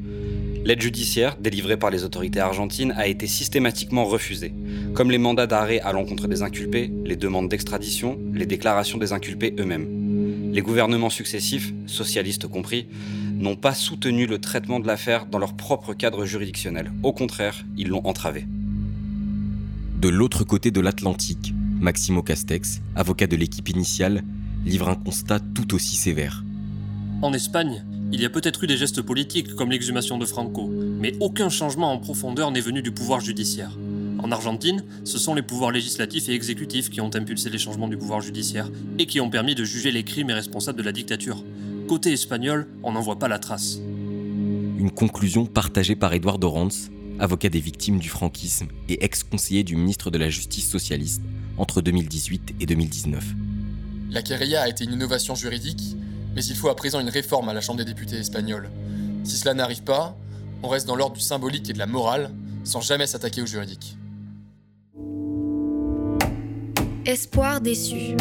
[0.67, 4.53] L'aide judiciaire, délivrée par les autorités argentines, a été systématiquement refusée,
[4.95, 9.55] comme les mandats d'arrêt à l'encontre des inculpés, les demandes d'extradition, les déclarations des inculpés
[9.61, 10.51] eux-mêmes.
[10.53, 12.89] Les gouvernements successifs, socialistes compris,
[13.37, 16.91] n'ont pas soutenu le traitement de l'affaire dans leur propre cadre juridictionnel.
[17.05, 18.45] Au contraire, ils l'ont entravé.
[20.01, 24.25] De l'autre côté de l'Atlantique, Maximo Castex, avocat de l'équipe initiale,
[24.65, 26.43] livre un constat tout aussi sévère.
[27.23, 27.85] En Espagne,
[28.17, 31.93] il y a peut-être eu des gestes politiques comme l'exhumation de Franco, mais aucun changement
[31.93, 33.77] en profondeur n'est venu du pouvoir judiciaire.
[34.21, 37.99] En Argentine, ce sont les pouvoirs législatifs et exécutifs qui ont impulsé les changements du
[37.99, 41.45] pouvoir judiciaire et qui ont permis de juger les crimes et responsables de la dictature.
[41.89, 43.81] Côté espagnol, on n'en voit pas la trace.
[44.79, 50.11] Une conclusion partagée par Edouard Ranz, avocat des victimes du franquisme et ex-conseiller du ministre
[50.11, 51.21] de la Justice socialiste
[51.59, 53.23] entre 2018 et 2019.
[54.11, 55.97] La querella a été une innovation juridique
[56.37, 58.69] mais il faut à présent une réforme à la Chambre des députés espagnole.
[59.25, 60.15] Si cela n'arrive pas,
[60.63, 62.31] on reste dans l'ordre du symbolique et de la morale,
[62.63, 63.97] sans jamais s'attaquer au juridique.
[67.07, 68.17] Espoir déçu.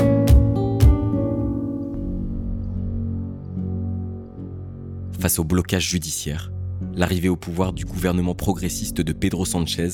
[5.19, 6.51] Face au blocage judiciaire,
[6.93, 9.89] l'arrivée au pouvoir du gouvernement progressiste de Pedro Sanchez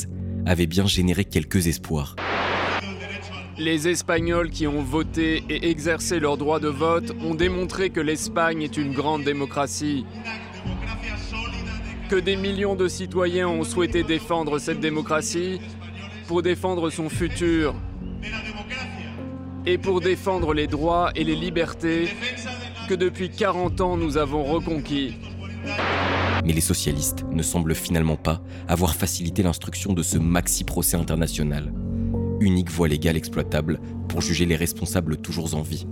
[0.46, 2.16] avait bien généré quelques espoirs.
[3.58, 8.62] Les Espagnols qui ont voté et exercé leur droit de vote ont démontré que l'Espagne
[8.62, 10.06] est une grande démocratie.
[12.10, 15.60] Que des millions de citoyens ont souhaité défendre cette démocratie
[16.28, 17.76] pour défendre son futur
[19.66, 22.10] et pour défendre les droits et les libertés
[22.88, 25.16] que depuis 40 ans nous avons reconquis.
[26.44, 31.72] Mais les socialistes ne semblent finalement pas avoir facilité l'instruction de ce maxi-procès international,
[32.42, 35.88] unique voie légale exploitable pour juger les responsables toujours en vie.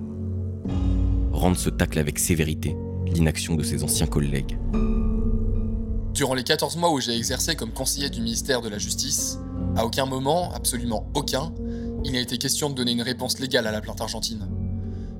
[1.32, 4.58] Rand se tacle avec sévérité l'inaction de ses anciens collègues.
[6.14, 9.40] Durant les 14 mois où j'ai exercé comme conseiller du ministère de la Justice,
[9.76, 11.54] à aucun moment, absolument aucun,
[12.04, 14.48] il n'a été question de donner une réponse légale à la plainte argentine.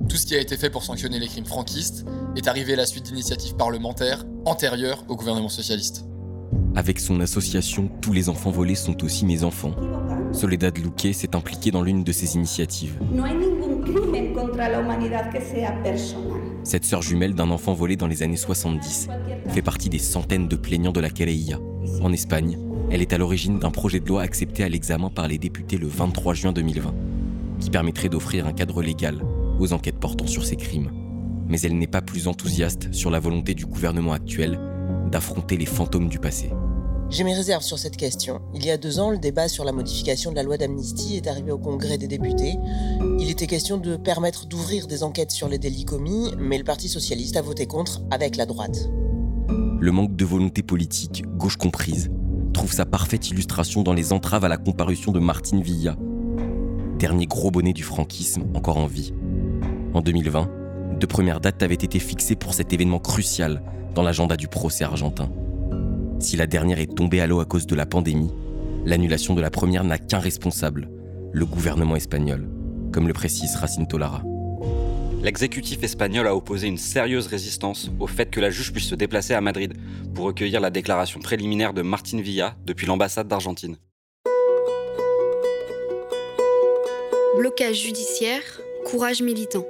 [0.10, 2.86] Tout ce qui a été fait pour sanctionner les crimes franquistes est arrivé à la
[2.86, 6.06] suite d'initiatives parlementaires antérieures au gouvernement socialiste.
[6.76, 9.76] Avec son association Tous les enfants volés sont aussi mes enfants,
[10.32, 13.00] Soledad Luque s'est impliquée dans l'une de ces initiatives.
[16.63, 19.08] Cette sœur jumelle d'un enfant volé dans les années 70
[19.50, 21.60] fait partie des centaines de plaignants de la Querella.
[22.02, 22.58] En Espagne,
[22.92, 25.88] elle est à l'origine d'un projet de loi accepté à l'examen par les députés le
[25.88, 26.94] 23 juin 2020,
[27.60, 29.20] qui permettrait d'offrir un cadre légal
[29.60, 30.92] aux enquêtes portant sur ces crimes.
[31.48, 34.60] Mais elle n'est pas plus enthousiaste sur la volonté du gouvernement actuel
[35.12, 36.52] d'affronter les fantômes du passé.
[37.10, 38.39] J'ai mes réserves sur cette question.
[38.54, 41.26] Il y a deux ans, le débat sur la modification de la loi d'amnistie est
[41.26, 42.56] arrivé au Congrès des députés.
[43.19, 46.88] Il était question de permettre d'ouvrir des enquêtes sur les délits commis, mais le Parti
[46.88, 48.91] socialiste a voté contre avec la droite.
[49.80, 52.12] Le manque de volonté politique, gauche comprise,
[52.54, 55.95] trouve sa parfaite illustration dans les entraves à la comparution de Martine Villa,
[57.00, 59.13] dernier gros bonnet du franquisme encore en vie.
[59.95, 60.48] En 2020,
[61.00, 63.63] deux premières dates avaient été fixées pour cet événement crucial
[63.95, 65.32] dans l'agenda du procès argentin.
[66.19, 68.32] Si la dernière est tombée à l'eau à cause de la pandémie,
[68.86, 70.89] l'annulation de la première n'a qu'un responsable,
[71.32, 72.49] le gouvernement espagnol,
[72.91, 74.23] comme le précise Racine Tolara.
[75.23, 79.34] L'exécutif espagnol a opposé une sérieuse résistance au fait que la juge puisse se déplacer
[79.34, 79.73] à Madrid
[80.13, 83.77] pour recueillir la déclaration préliminaire de Martin Villa depuis l'ambassade d'Argentine.
[87.38, 88.41] Blocage judiciaire,
[88.86, 89.65] courage militant.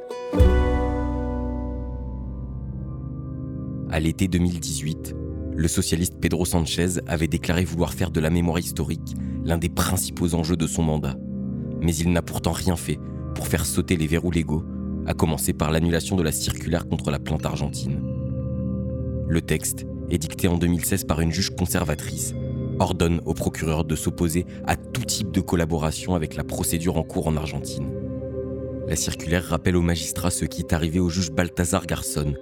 [3.92, 5.16] À l'été 2018,
[5.60, 10.34] le socialiste Pedro Sanchez avait déclaré vouloir faire de la mémoire historique l'un des principaux
[10.34, 11.18] enjeux de son mandat.
[11.82, 12.98] Mais il n'a pourtant rien fait
[13.36, 14.64] pour faire sauter les verrous légaux,
[15.06, 18.02] à commencer par l'annulation de la circulaire contre la plante argentine.
[19.28, 22.34] Le texte, édicté en 2016 par une juge conservatrice,
[22.80, 27.28] ordonne au procureur de s'opposer à tout type de collaboration avec la procédure en cours
[27.28, 27.92] en Argentine.
[28.88, 32.34] La circulaire rappelle aux magistrats ce qui est arrivé au juge Balthazar Garçon,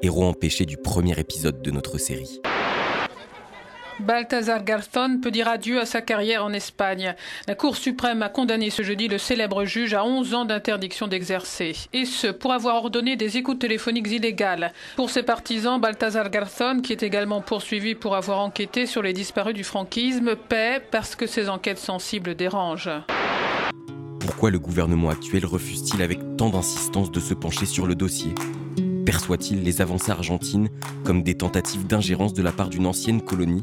[0.00, 2.40] héros empêché du premier épisode de notre série.
[4.02, 7.14] Balthazar Garzón peut dire adieu à sa carrière en Espagne.
[7.46, 11.72] La Cour suprême a condamné ce jeudi le célèbre juge à 11 ans d'interdiction d'exercer,
[11.92, 14.72] et ce pour avoir ordonné des écoutes téléphoniques illégales.
[14.96, 19.54] Pour ses partisans, Balthazar Garzón, qui est également poursuivi pour avoir enquêté sur les disparus
[19.54, 22.90] du franquisme, paie parce que ses enquêtes sensibles dérangent.
[24.18, 28.34] Pourquoi le gouvernement actuel refuse-t-il avec tant d'insistance de se pencher sur le dossier?
[29.06, 30.68] Perçoit-il les avancées argentines
[31.04, 33.62] comme des tentatives d'ingérence de la part d'une ancienne colonie?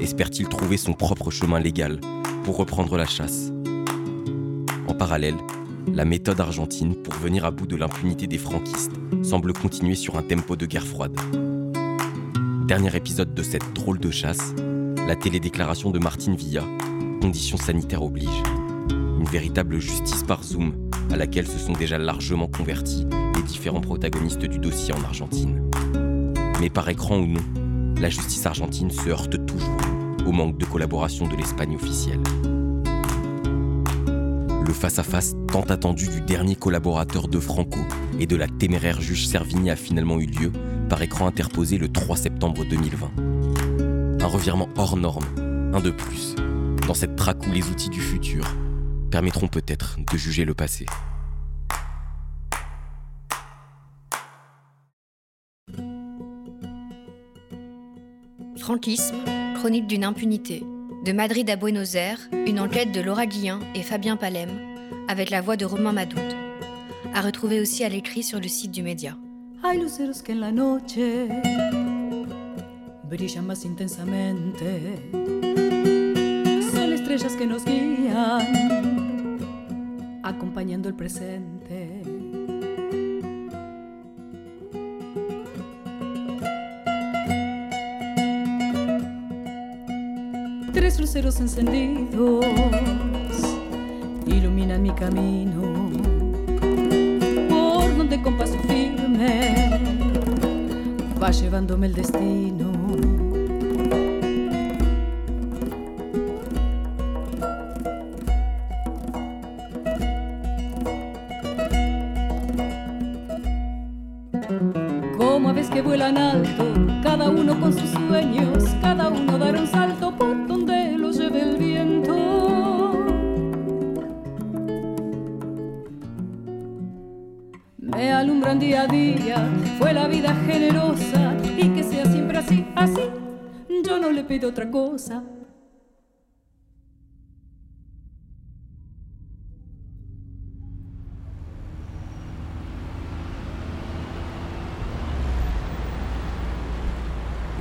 [0.00, 2.00] Espère-t-il trouver son propre chemin légal
[2.44, 3.52] pour reprendre la chasse?
[4.88, 5.36] En parallèle,
[5.92, 10.22] la méthode argentine pour venir à bout de l'impunité des franquistes semble continuer sur un
[10.22, 11.16] tempo de guerre froide.
[12.66, 14.54] Dernier épisode de cette drôle de chasse,
[15.06, 16.64] la télédéclaration de Martine Villa,
[17.20, 18.42] conditions sanitaires oblige.
[18.90, 20.72] Une véritable justice par Zoom
[21.12, 25.62] à laquelle se sont déjà largement convertis les différents protagonistes du dossier en Argentine.
[26.60, 27.42] Mais par écran ou non,
[28.00, 29.76] la justice argentine se heurte toujours
[30.26, 32.20] au manque de collaboration de l'Espagne officielle.
[34.66, 37.78] Le face-à-face tant attendu du dernier collaborateur de Franco
[38.18, 40.52] et de la téméraire juge Servini a finalement eu lieu
[40.88, 43.10] par écran interposé le 3 septembre 2020.
[44.20, 45.24] Un revirement hors norme,
[45.72, 46.34] un de plus,
[46.86, 48.44] dans cette traque où les outils du futur
[49.10, 50.86] permettront peut-être de juger le passé.
[58.66, 59.22] Franquisme,
[59.54, 60.64] chronique d'une impunité.
[61.04, 64.50] De Madrid à Buenos Aires, une enquête de Laura Guillin et Fabien Palem,
[65.06, 66.34] avec la voix de Romain Madoud.
[67.14, 69.16] À retrouver aussi à l'écrit sur le site du média.
[69.62, 70.98] Hay luceros que en la noche
[73.64, 74.64] intensamente.
[81.08, 81.55] Son.
[90.96, 92.46] Tres luceros encendidos
[94.26, 95.90] iluminan mi camino,
[97.50, 99.78] por donde con paso firme
[101.22, 102.55] va llevándome el destino.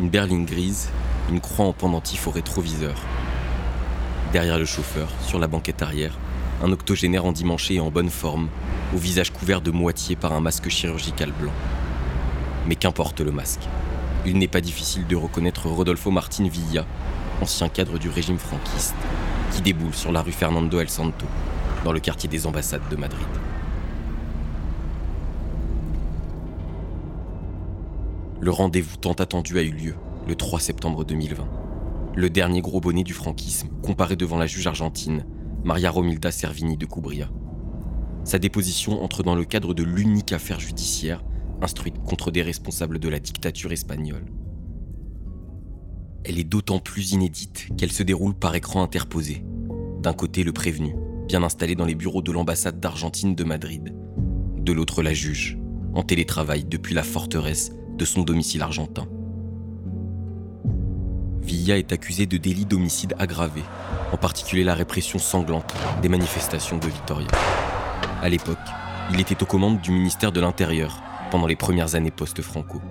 [0.05, 0.89] Une berline grise,
[1.31, 2.95] une croix en pendentif au rétroviseur.
[4.33, 6.17] Derrière le chauffeur, sur la banquette arrière,
[6.63, 8.49] un octogénaire endimanché et en bonne forme,
[8.93, 11.53] au visage couvert de moitié par un masque chirurgical blanc.
[12.68, 13.68] Mais qu'importe le masque.
[14.26, 16.86] Il n'est pas difficile de reconnaître Rodolfo Martin Villa,
[17.41, 18.95] ancien cadre du régime franquiste,
[19.51, 21.26] qui déboule sur la rue Fernando El Santo,
[21.84, 23.28] dans le quartier des ambassades de Madrid.
[28.41, 29.95] Le rendez-vous tant attendu a eu lieu
[30.28, 31.47] le 3 septembre 2020.
[32.16, 35.26] Le dernier gros bonnet du franquisme comparé devant la juge argentine,
[35.63, 37.30] Maria Romilda Servini de Cubria.
[38.24, 41.24] Sa déposition entre dans le cadre de l'unique affaire judiciaire
[41.61, 44.25] instruite contre des responsables de la dictature espagnole.
[46.23, 49.45] Elle est d'autant plus inédite qu'elle se déroule par écran interposé.
[50.01, 50.95] D'un côté le prévenu,
[51.27, 53.93] bien installé dans les bureaux de l'ambassade d'Argentine de Madrid.
[54.57, 55.57] De l'autre la juge,
[55.93, 59.07] en télétravail depuis la forteresse de son domicile argentin.
[61.41, 63.61] Villa est accusé de délit d'homicide aggravé,
[64.11, 67.27] en particulier la répression sanglante des manifestations de Vitoria.
[68.21, 68.57] À l'époque,
[69.11, 72.82] il était aux commandes du ministère de l'Intérieur pendant les premières années post-Franco.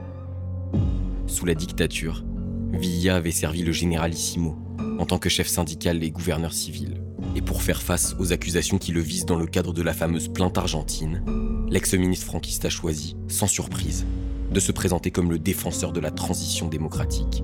[1.26, 2.24] Sous la dictature,
[2.72, 4.56] Villa avait servi le généralissimo
[4.98, 7.00] en tant que chef syndical et gouverneur civil.
[7.36, 10.28] Et pour faire face aux accusations qui le visent dans le cadre de la fameuse
[10.28, 11.22] plainte argentine,
[11.68, 14.06] l'ex-ministre franquiste a choisi, sans surprise,
[14.52, 17.42] de se présenter comme le défenseur de la transition démocratique.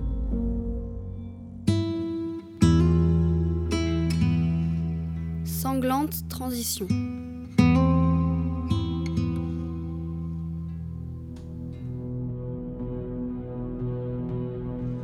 [5.45, 6.87] Sanglante transition.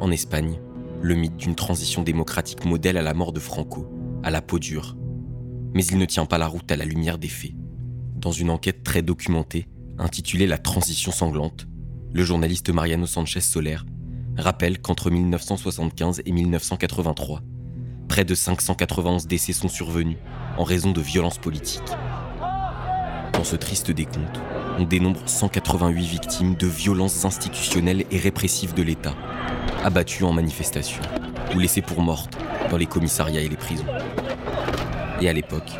[0.07, 0.61] En Espagne,
[1.03, 3.93] le mythe d'une transition démocratique modèle à la mort de Franco,
[4.23, 4.97] à la peau dure.
[5.75, 7.55] Mais il ne tient pas la route à la lumière des faits.
[8.15, 9.67] Dans une enquête très documentée,
[9.99, 11.67] intitulée La transition sanglante,
[12.13, 13.79] le journaliste Mariano Sanchez Soler
[14.37, 17.43] rappelle qu'entre 1975 et 1983,
[18.07, 20.19] près de 591 décès sont survenus
[20.57, 21.83] en raison de violences politiques.
[23.37, 24.41] Dans ce triste décompte,
[24.79, 29.15] on dénombre 188 victimes de violences institutionnelles et répressives de l'État,
[29.85, 31.03] abattues en manifestation
[31.55, 32.39] ou laissées pour mortes
[32.71, 33.85] dans les commissariats et les prisons.
[35.21, 35.71] Et à l'époque,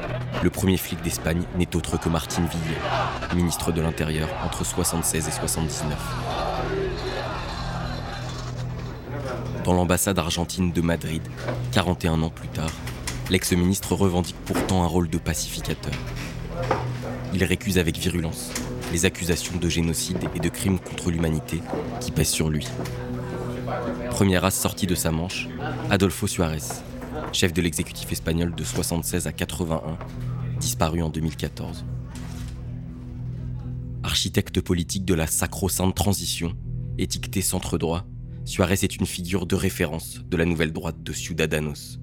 [0.43, 5.31] le premier flic d'Espagne n'est autre que Martin Ville, ministre de l'Intérieur entre 76 et
[5.31, 5.99] 79.
[9.65, 11.23] Dans l'ambassade argentine de Madrid,
[11.73, 12.71] 41 ans plus tard,
[13.31, 15.95] l'ex-ministre revendique pourtant un rôle de pacificateur.
[17.37, 18.51] Il récuse avec virulence
[18.93, 21.61] les accusations de génocide et de crimes contre l'humanité
[22.01, 22.67] qui pèsent sur lui.
[24.09, 25.47] Première race sortie de sa manche,
[25.91, 26.63] Adolfo Suarez,
[27.35, 29.99] chef de l'exécutif espagnol de 76 à 81,
[30.61, 31.85] disparu en 2014.
[34.03, 36.55] Architecte politique de la sacro-sainte transition,
[36.97, 38.07] étiqueté centre droit,
[38.47, 41.99] Suarez est une figure de référence de la nouvelle droite de Ciudadanos.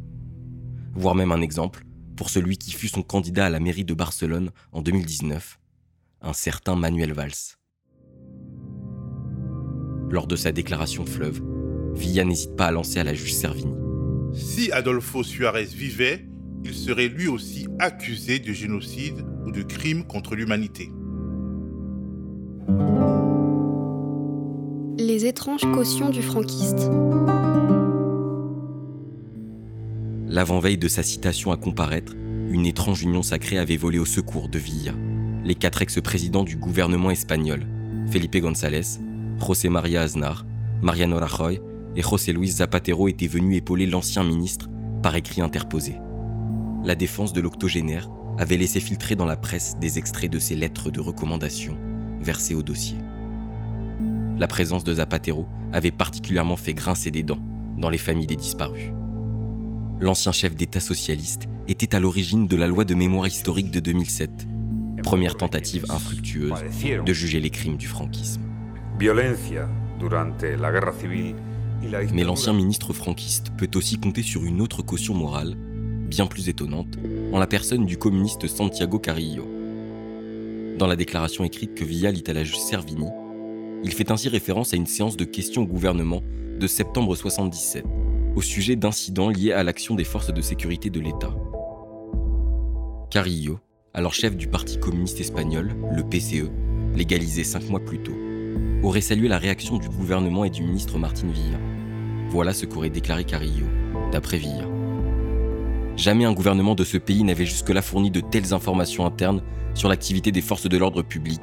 [0.93, 1.85] Voire même un exemple
[2.15, 5.59] pour celui qui fut son candidat à la mairie de Barcelone en 2019,
[6.21, 7.57] un certain Manuel Valls.
[10.09, 11.41] Lors de sa déclaration fleuve,
[11.95, 13.73] Villa n'hésite pas à lancer à la juge Servini.
[14.33, 16.25] Si Adolfo Suarez vivait,
[16.63, 20.89] il serait lui aussi accusé de génocide ou de crime contre l'humanité.
[24.97, 26.89] Les étranges cautions du franquiste.
[30.33, 32.15] L'avant-veille de sa citation à comparaître,
[32.49, 34.93] une étrange union sacrée avait volé au secours de Villa.
[35.45, 37.67] Les quatre ex-présidents du gouvernement espagnol,
[38.09, 38.97] Felipe González,
[39.37, 40.43] José María Aznar,
[40.81, 41.61] Mariano Rajoy
[41.95, 44.71] et José Luis Zapatero étaient venus épauler l'ancien ministre
[45.03, 45.97] par écrit interposé.
[46.83, 48.09] La défense de l'octogénaire
[48.39, 51.77] avait laissé filtrer dans la presse des extraits de ses lettres de recommandation
[52.21, 52.97] versées au dossier.
[54.39, 57.45] La présence de Zapatero avait particulièrement fait grincer des dents
[57.77, 58.89] dans les familles des disparus.
[59.99, 64.29] L'ancien chef d'État socialiste était à l'origine de la loi de mémoire historique de 2007,
[65.03, 66.53] première tentative infructueuse
[67.05, 68.41] de juger les crimes du franquisme.
[72.13, 75.55] Mais l'ancien ministre franquiste peut aussi compter sur une autre caution morale,
[76.07, 76.97] bien plus étonnante,
[77.31, 79.47] en la personne du communiste Santiago Carrillo.
[80.77, 83.07] Dans la déclaration écrite que Villa lit à la juge Servini,
[83.85, 86.23] Il fait ainsi référence à une séance de questions au gouvernement
[86.57, 87.83] de septembre 77,
[88.35, 91.33] au sujet d'incidents liés à l'action des forces de sécurité de l'État.
[93.09, 93.59] Carrillo,
[93.93, 96.49] alors chef du Parti communiste espagnol, le PCE,
[96.95, 98.17] légalisé cinq mois plus tôt,
[98.81, 101.59] aurait salué la réaction du gouvernement et du ministre Martin Villa.
[102.29, 103.67] Voilà ce qu'aurait déclaré Carrillo,
[104.11, 104.67] d'après Villa.
[105.95, 109.43] Jamais un gouvernement de ce pays n'avait jusque-là fourni de telles informations internes
[109.75, 111.41] sur l'activité des forces de l'ordre public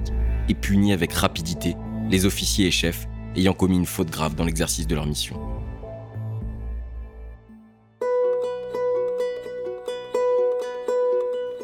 [0.49, 1.77] et puni avec rapidité
[2.11, 5.50] les officiers et chefs ayant commis une faute grave dans l'exercice de leur mission.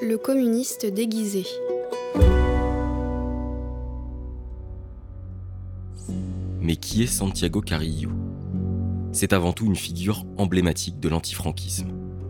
[0.09, 1.45] Le communiste déguisé.
[6.61, 8.11] Mais qui est Santiago Carrillo?
[9.11, 11.89] C'est avant tout une figure emblématique de l'antifranquisme.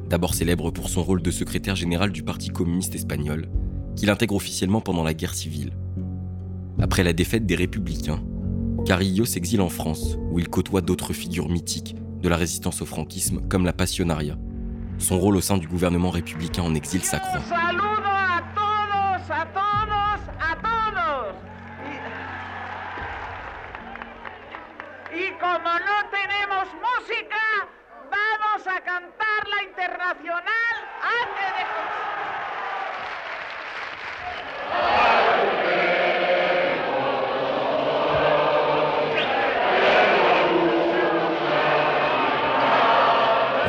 [0.09, 3.51] D'abord célèbre pour son rôle de secrétaire général du Parti communiste espagnol,
[3.95, 5.77] qu'il intègre officiellement pendant la guerre civile.
[6.79, 8.25] Après la défaite des républicains,
[8.87, 13.43] Carrillo s'exile en France, où il côtoie d'autres figures mythiques de la résistance au franquisme,
[13.51, 14.39] comme la Passionaria.
[14.99, 17.41] Son rôle au sein du gouvernement républicain en exil s'accroît.
[28.11, 30.75] vamos a cantar la internacional
[31.21, 31.56] antes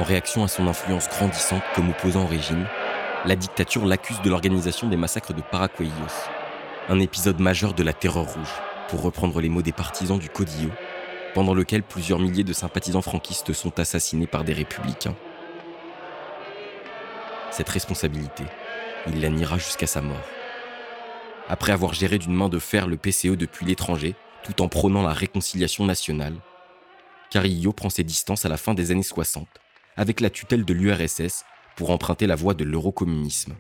[0.08, 2.66] réaction à son influence grandissante comme opposant au régime,
[3.26, 5.92] la dictature l'accuse de l'organisation des massacres de Paracuellos,
[6.90, 8.54] un épisode majeur de la terreur rouge,
[8.88, 10.72] pour reprendre les mots des partisans du Codillo,
[11.34, 15.16] pendant lequel plusieurs milliers de sympathisants franquistes sont assassinés par des républicains.
[17.52, 18.44] Cette responsabilité,
[19.08, 20.26] il la niera jusqu'à sa mort.
[21.50, 25.14] Après avoir géré d'une main de fer le PCE depuis l'étranger, tout en prônant la
[25.14, 26.36] réconciliation nationale,
[27.30, 29.48] Carrillo prend ses distances à la fin des années 60,
[29.98, 31.44] avec la tutelle de l'URSS
[31.76, 33.54] pour emprunter la voie de l'eurocommunisme.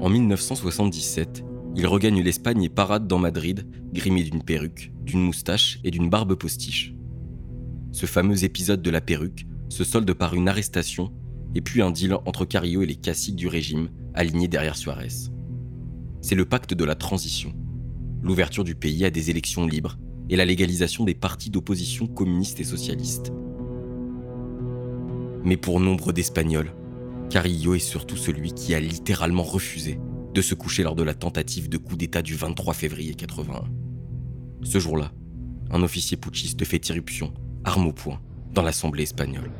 [0.00, 1.44] En 1977,
[1.76, 6.34] il regagne l'Espagne et parade dans Madrid, grimé d'une perruque, d'une moustache et d'une barbe
[6.34, 6.94] postiche.
[7.92, 11.12] Ce fameux épisode de la perruque se solde par une arrestation
[11.54, 15.30] et puis un deal entre Carrillo et les caciques du régime alignés derrière Suarez.
[16.20, 17.52] C'est le pacte de la transition,
[18.22, 19.98] l'ouverture du pays à des élections libres
[20.28, 23.32] et la légalisation des partis d'opposition communistes et socialistes.
[25.44, 26.72] Mais pour nombre d'Espagnols,
[27.30, 29.98] Carrillo est surtout celui qui a littéralement refusé
[30.34, 33.64] de se coucher lors de la tentative de coup d'État du 23 février 81.
[34.62, 35.10] Ce jour-là,
[35.70, 37.32] un officier putschiste fait irruption,
[37.64, 38.20] arme au poing,
[38.52, 39.50] dans l'Assemblée espagnole.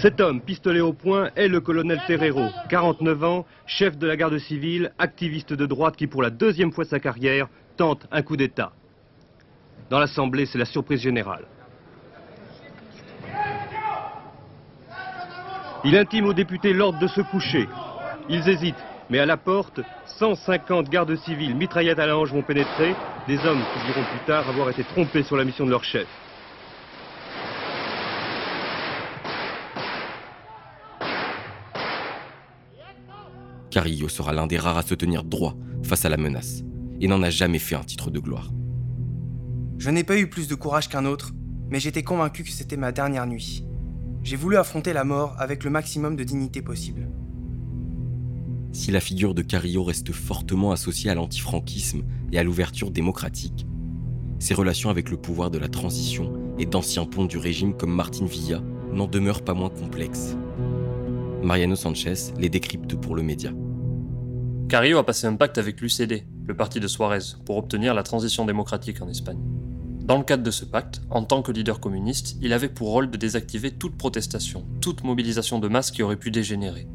[0.00, 4.38] Cet homme, pistolet au poing, est le colonel Terrero, 49 ans, chef de la garde
[4.38, 8.36] civile, activiste de droite qui, pour la deuxième fois de sa carrière, tente un coup
[8.36, 8.72] d'État.
[9.90, 11.46] Dans l'Assemblée, c'est la surprise générale.
[15.84, 17.68] Il intime aux députés l'ordre de se coucher.
[18.28, 19.80] Ils hésitent, mais à la porte,
[20.18, 22.94] 150 gardes civils mitraillettes à la hanche vont pénétrer,
[23.26, 26.06] des hommes qui diront plus tard avoir été trompés sur la mission de leur chef.
[33.70, 36.62] Carrillo sera l'un des rares à se tenir droit face à la menace,
[37.00, 38.48] et n'en a jamais fait un titre de gloire.
[39.78, 41.32] Je n'ai pas eu plus de courage qu'un autre,
[41.70, 43.64] mais j'étais convaincu que c'était ma dernière nuit.
[44.24, 47.08] J'ai voulu affronter la mort avec le maximum de dignité possible.
[48.72, 52.02] Si la figure de Carrillo reste fortement associée à l'antifranquisme
[52.32, 53.66] et à l'ouverture démocratique,
[54.40, 58.26] ses relations avec le pouvoir de la transition et d'anciens ponts du régime comme Martin
[58.26, 58.60] Villa
[58.92, 60.36] n'en demeurent pas moins complexes.
[61.42, 63.52] Mariano Sanchez les décrypte pour le média.
[64.68, 68.44] Carrillo a passé un pacte avec l'UCD, le parti de Suarez, pour obtenir la transition
[68.44, 69.38] démocratique en Espagne.
[70.00, 73.10] Dans le cadre de ce pacte, en tant que leader communiste, il avait pour rôle
[73.10, 76.88] de désactiver toute protestation, toute mobilisation de masse qui aurait pu dégénérer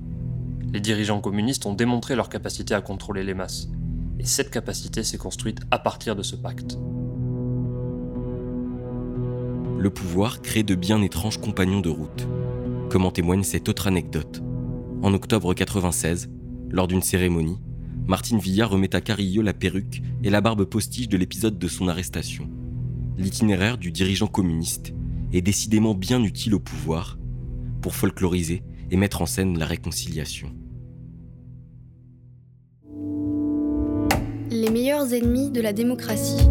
[0.73, 3.69] les dirigeants communistes ont démontré leur capacité à contrôler les masses.
[4.19, 6.77] Et cette capacité s'est construite à partir de ce pacte.
[9.77, 12.27] Le pouvoir crée de bien étranges compagnons de route,
[12.89, 14.41] comme en témoigne cette autre anecdote.
[15.03, 16.29] En octobre 96,
[16.69, 17.59] lors d'une cérémonie,
[18.05, 21.87] Martine Villa remet à Carrillo la perruque et la barbe postiche de l'épisode de son
[21.87, 22.49] arrestation.
[23.17, 24.93] L'itinéraire du dirigeant communiste
[25.31, 27.17] est décidément bien utile au pouvoir
[27.81, 30.51] pour folkloriser et mettre en scène la réconciliation.
[34.51, 36.45] Les meilleurs ennemis de la démocratie.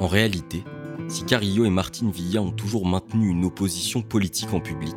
[0.00, 0.64] En réalité,
[1.14, 4.96] Si Carillo et Martine Villa ont toujours maintenu une opposition politique en public,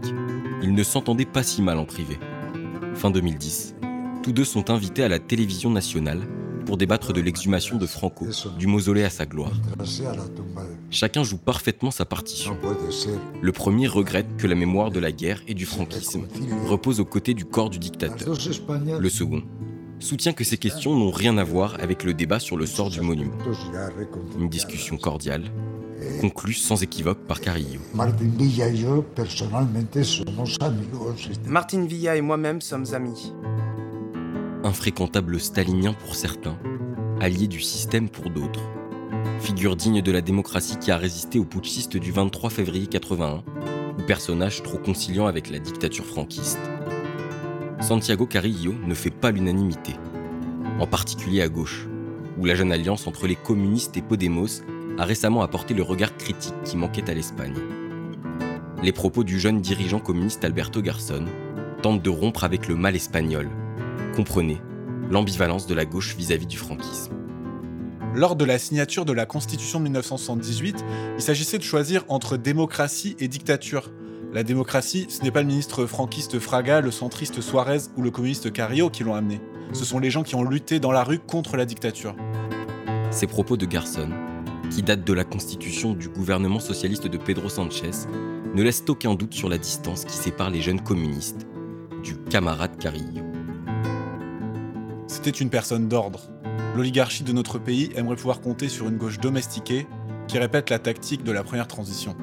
[0.63, 2.17] ils ne s'entendaient pas si mal en privé.
[2.95, 3.75] Fin 2010,
[4.23, 6.27] tous deux sont invités à la télévision nationale
[6.65, 8.25] pour débattre de l'exhumation de Franco,
[8.57, 9.51] du mausolée à sa gloire.
[10.89, 12.57] Chacun joue parfaitement sa partition.
[13.39, 16.25] Le premier regrette que la mémoire de la guerre et du franquisme
[16.65, 18.35] repose aux côtés du corps du dictateur.
[18.99, 19.43] Le second
[19.99, 23.01] soutient que ces questions n'ont rien à voir avec le débat sur le sort du
[23.01, 23.37] monument.
[24.39, 25.51] Une discussion cordiale,
[26.21, 27.81] conclue sans équivoque par Carillo.
[31.47, 33.33] Martin Villa et moi-même sommes amis
[34.67, 36.57] infréquentable stalinien pour certains,
[37.21, 38.61] allié du système pour d'autres.
[39.39, 43.43] Figure digne de la démocratie qui a résisté aux putschistes du 23 février 81,
[43.97, 46.59] ou personnage trop conciliant avec la dictature franquiste.
[47.79, 49.93] Santiago Carrillo ne fait pas l'unanimité,
[50.79, 51.87] en particulier à gauche,
[52.37, 54.61] où la jeune alliance entre les communistes et Podemos
[54.97, 57.55] a récemment apporté le regard critique qui manquait à l'Espagne.
[58.83, 61.25] Les propos du jeune dirigeant communiste Alberto Garçon
[61.81, 63.49] tentent de rompre avec le mal espagnol
[64.17, 64.59] comprenez
[65.11, 67.13] l'ambivalence de la gauche vis-à-vis du franquisme.
[68.15, 70.83] Lors de la signature de la Constitution de 1978,
[71.17, 73.91] il s'agissait de choisir entre démocratie et dictature.
[74.33, 78.51] La démocratie, ce n'est pas le ministre franquiste Fraga, le centriste Suarez ou le communiste
[78.51, 79.39] Carrillo qui l'ont amené.
[79.71, 82.15] Ce sont les gens qui ont lutté dans la rue contre la dictature.
[83.11, 84.09] Ces propos de Garson,
[84.69, 87.91] qui datent de la constitution du gouvernement socialiste de Pedro Sanchez,
[88.53, 91.47] ne laissent aucun doute sur la distance qui sépare les jeunes communistes
[92.03, 93.23] du camarade Carrillo.
[95.07, 96.29] C'était une personne d'ordre.
[96.75, 99.87] L'oligarchie de notre pays aimerait pouvoir compter sur une gauche domestiquée
[100.27, 102.15] qui répète la tactique de la première transition.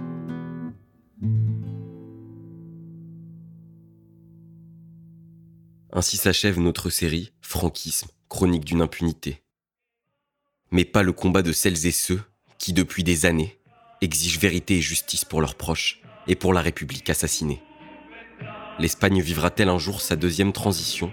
[5.92, 9.44] Ainsi s'achève notre série Franquisme, chronique d'une impunité.
[10.72, 12.20] Mais pas le combat de celles et ceux
[12.64, 13.58] qui, depuis des années,
[14.00, 17.60] exigent vérité et justice pour leurs proches et pour la République assassinée.
[18.78, 21.12] L'Espagne vivra-t-elle un jour sa deuxième transition?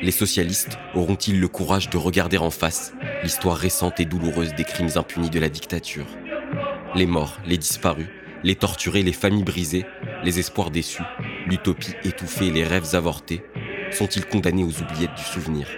[0.00, 4.88] Les socialistes auront-ils le courage de regarder en face l'histoire récente et douloureuse des crimes
[4.96, 6.06] impunis de la dictature?
[6.94, 8.08] Les morts, les disparus,
[8.42, 9.84] les torturés, les familles brisées,
[10.24, 11.02] les espoirs déçus,
[11.46, 13.42] l'utopie étouffée les rêves avortés
[13.90, 15.68] sont-ils condamnés aux oubliettes du souvenir?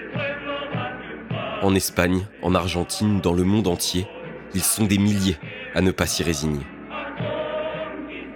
[1.60, 4.06] En Espagne, en Argentine, dans le monde entier,
[4.54, 5.36] ils sont des milliers
[5.74, 6.64] à ne pas s'y résigner.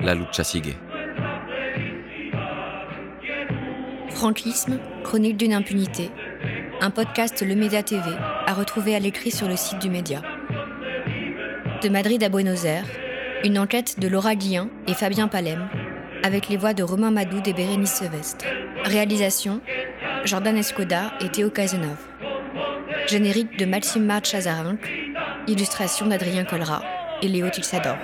[0.01, 0.75] La lucha sigue.
[4.11, 6.11] Franquisme, chronique d'une impunité.
[6.81, 8.11] Un podcast Le Média TV
[8.47, 10.23] à retrouver à l'écrit sur le site du Média.
[11.83, 12.87] De Madrid à Buenos Aires,
[13.45, 15.69] une enquête de Laura Guillain et Fabien Palem,
[16.23, 18.45] avec les voix de Romain Madoud et Bérénice Sevestre.
[18.85, 19.61] Réalisation
[20.25, 22.07] Jordan Escoda et Théo Cazenove.
[23.09, 24.89] Générique de Maxime March Chazarinck,
[25.49, 26.83] illustration d'Adrien Colra
[27.23, 27.97] et Léo Tilsador.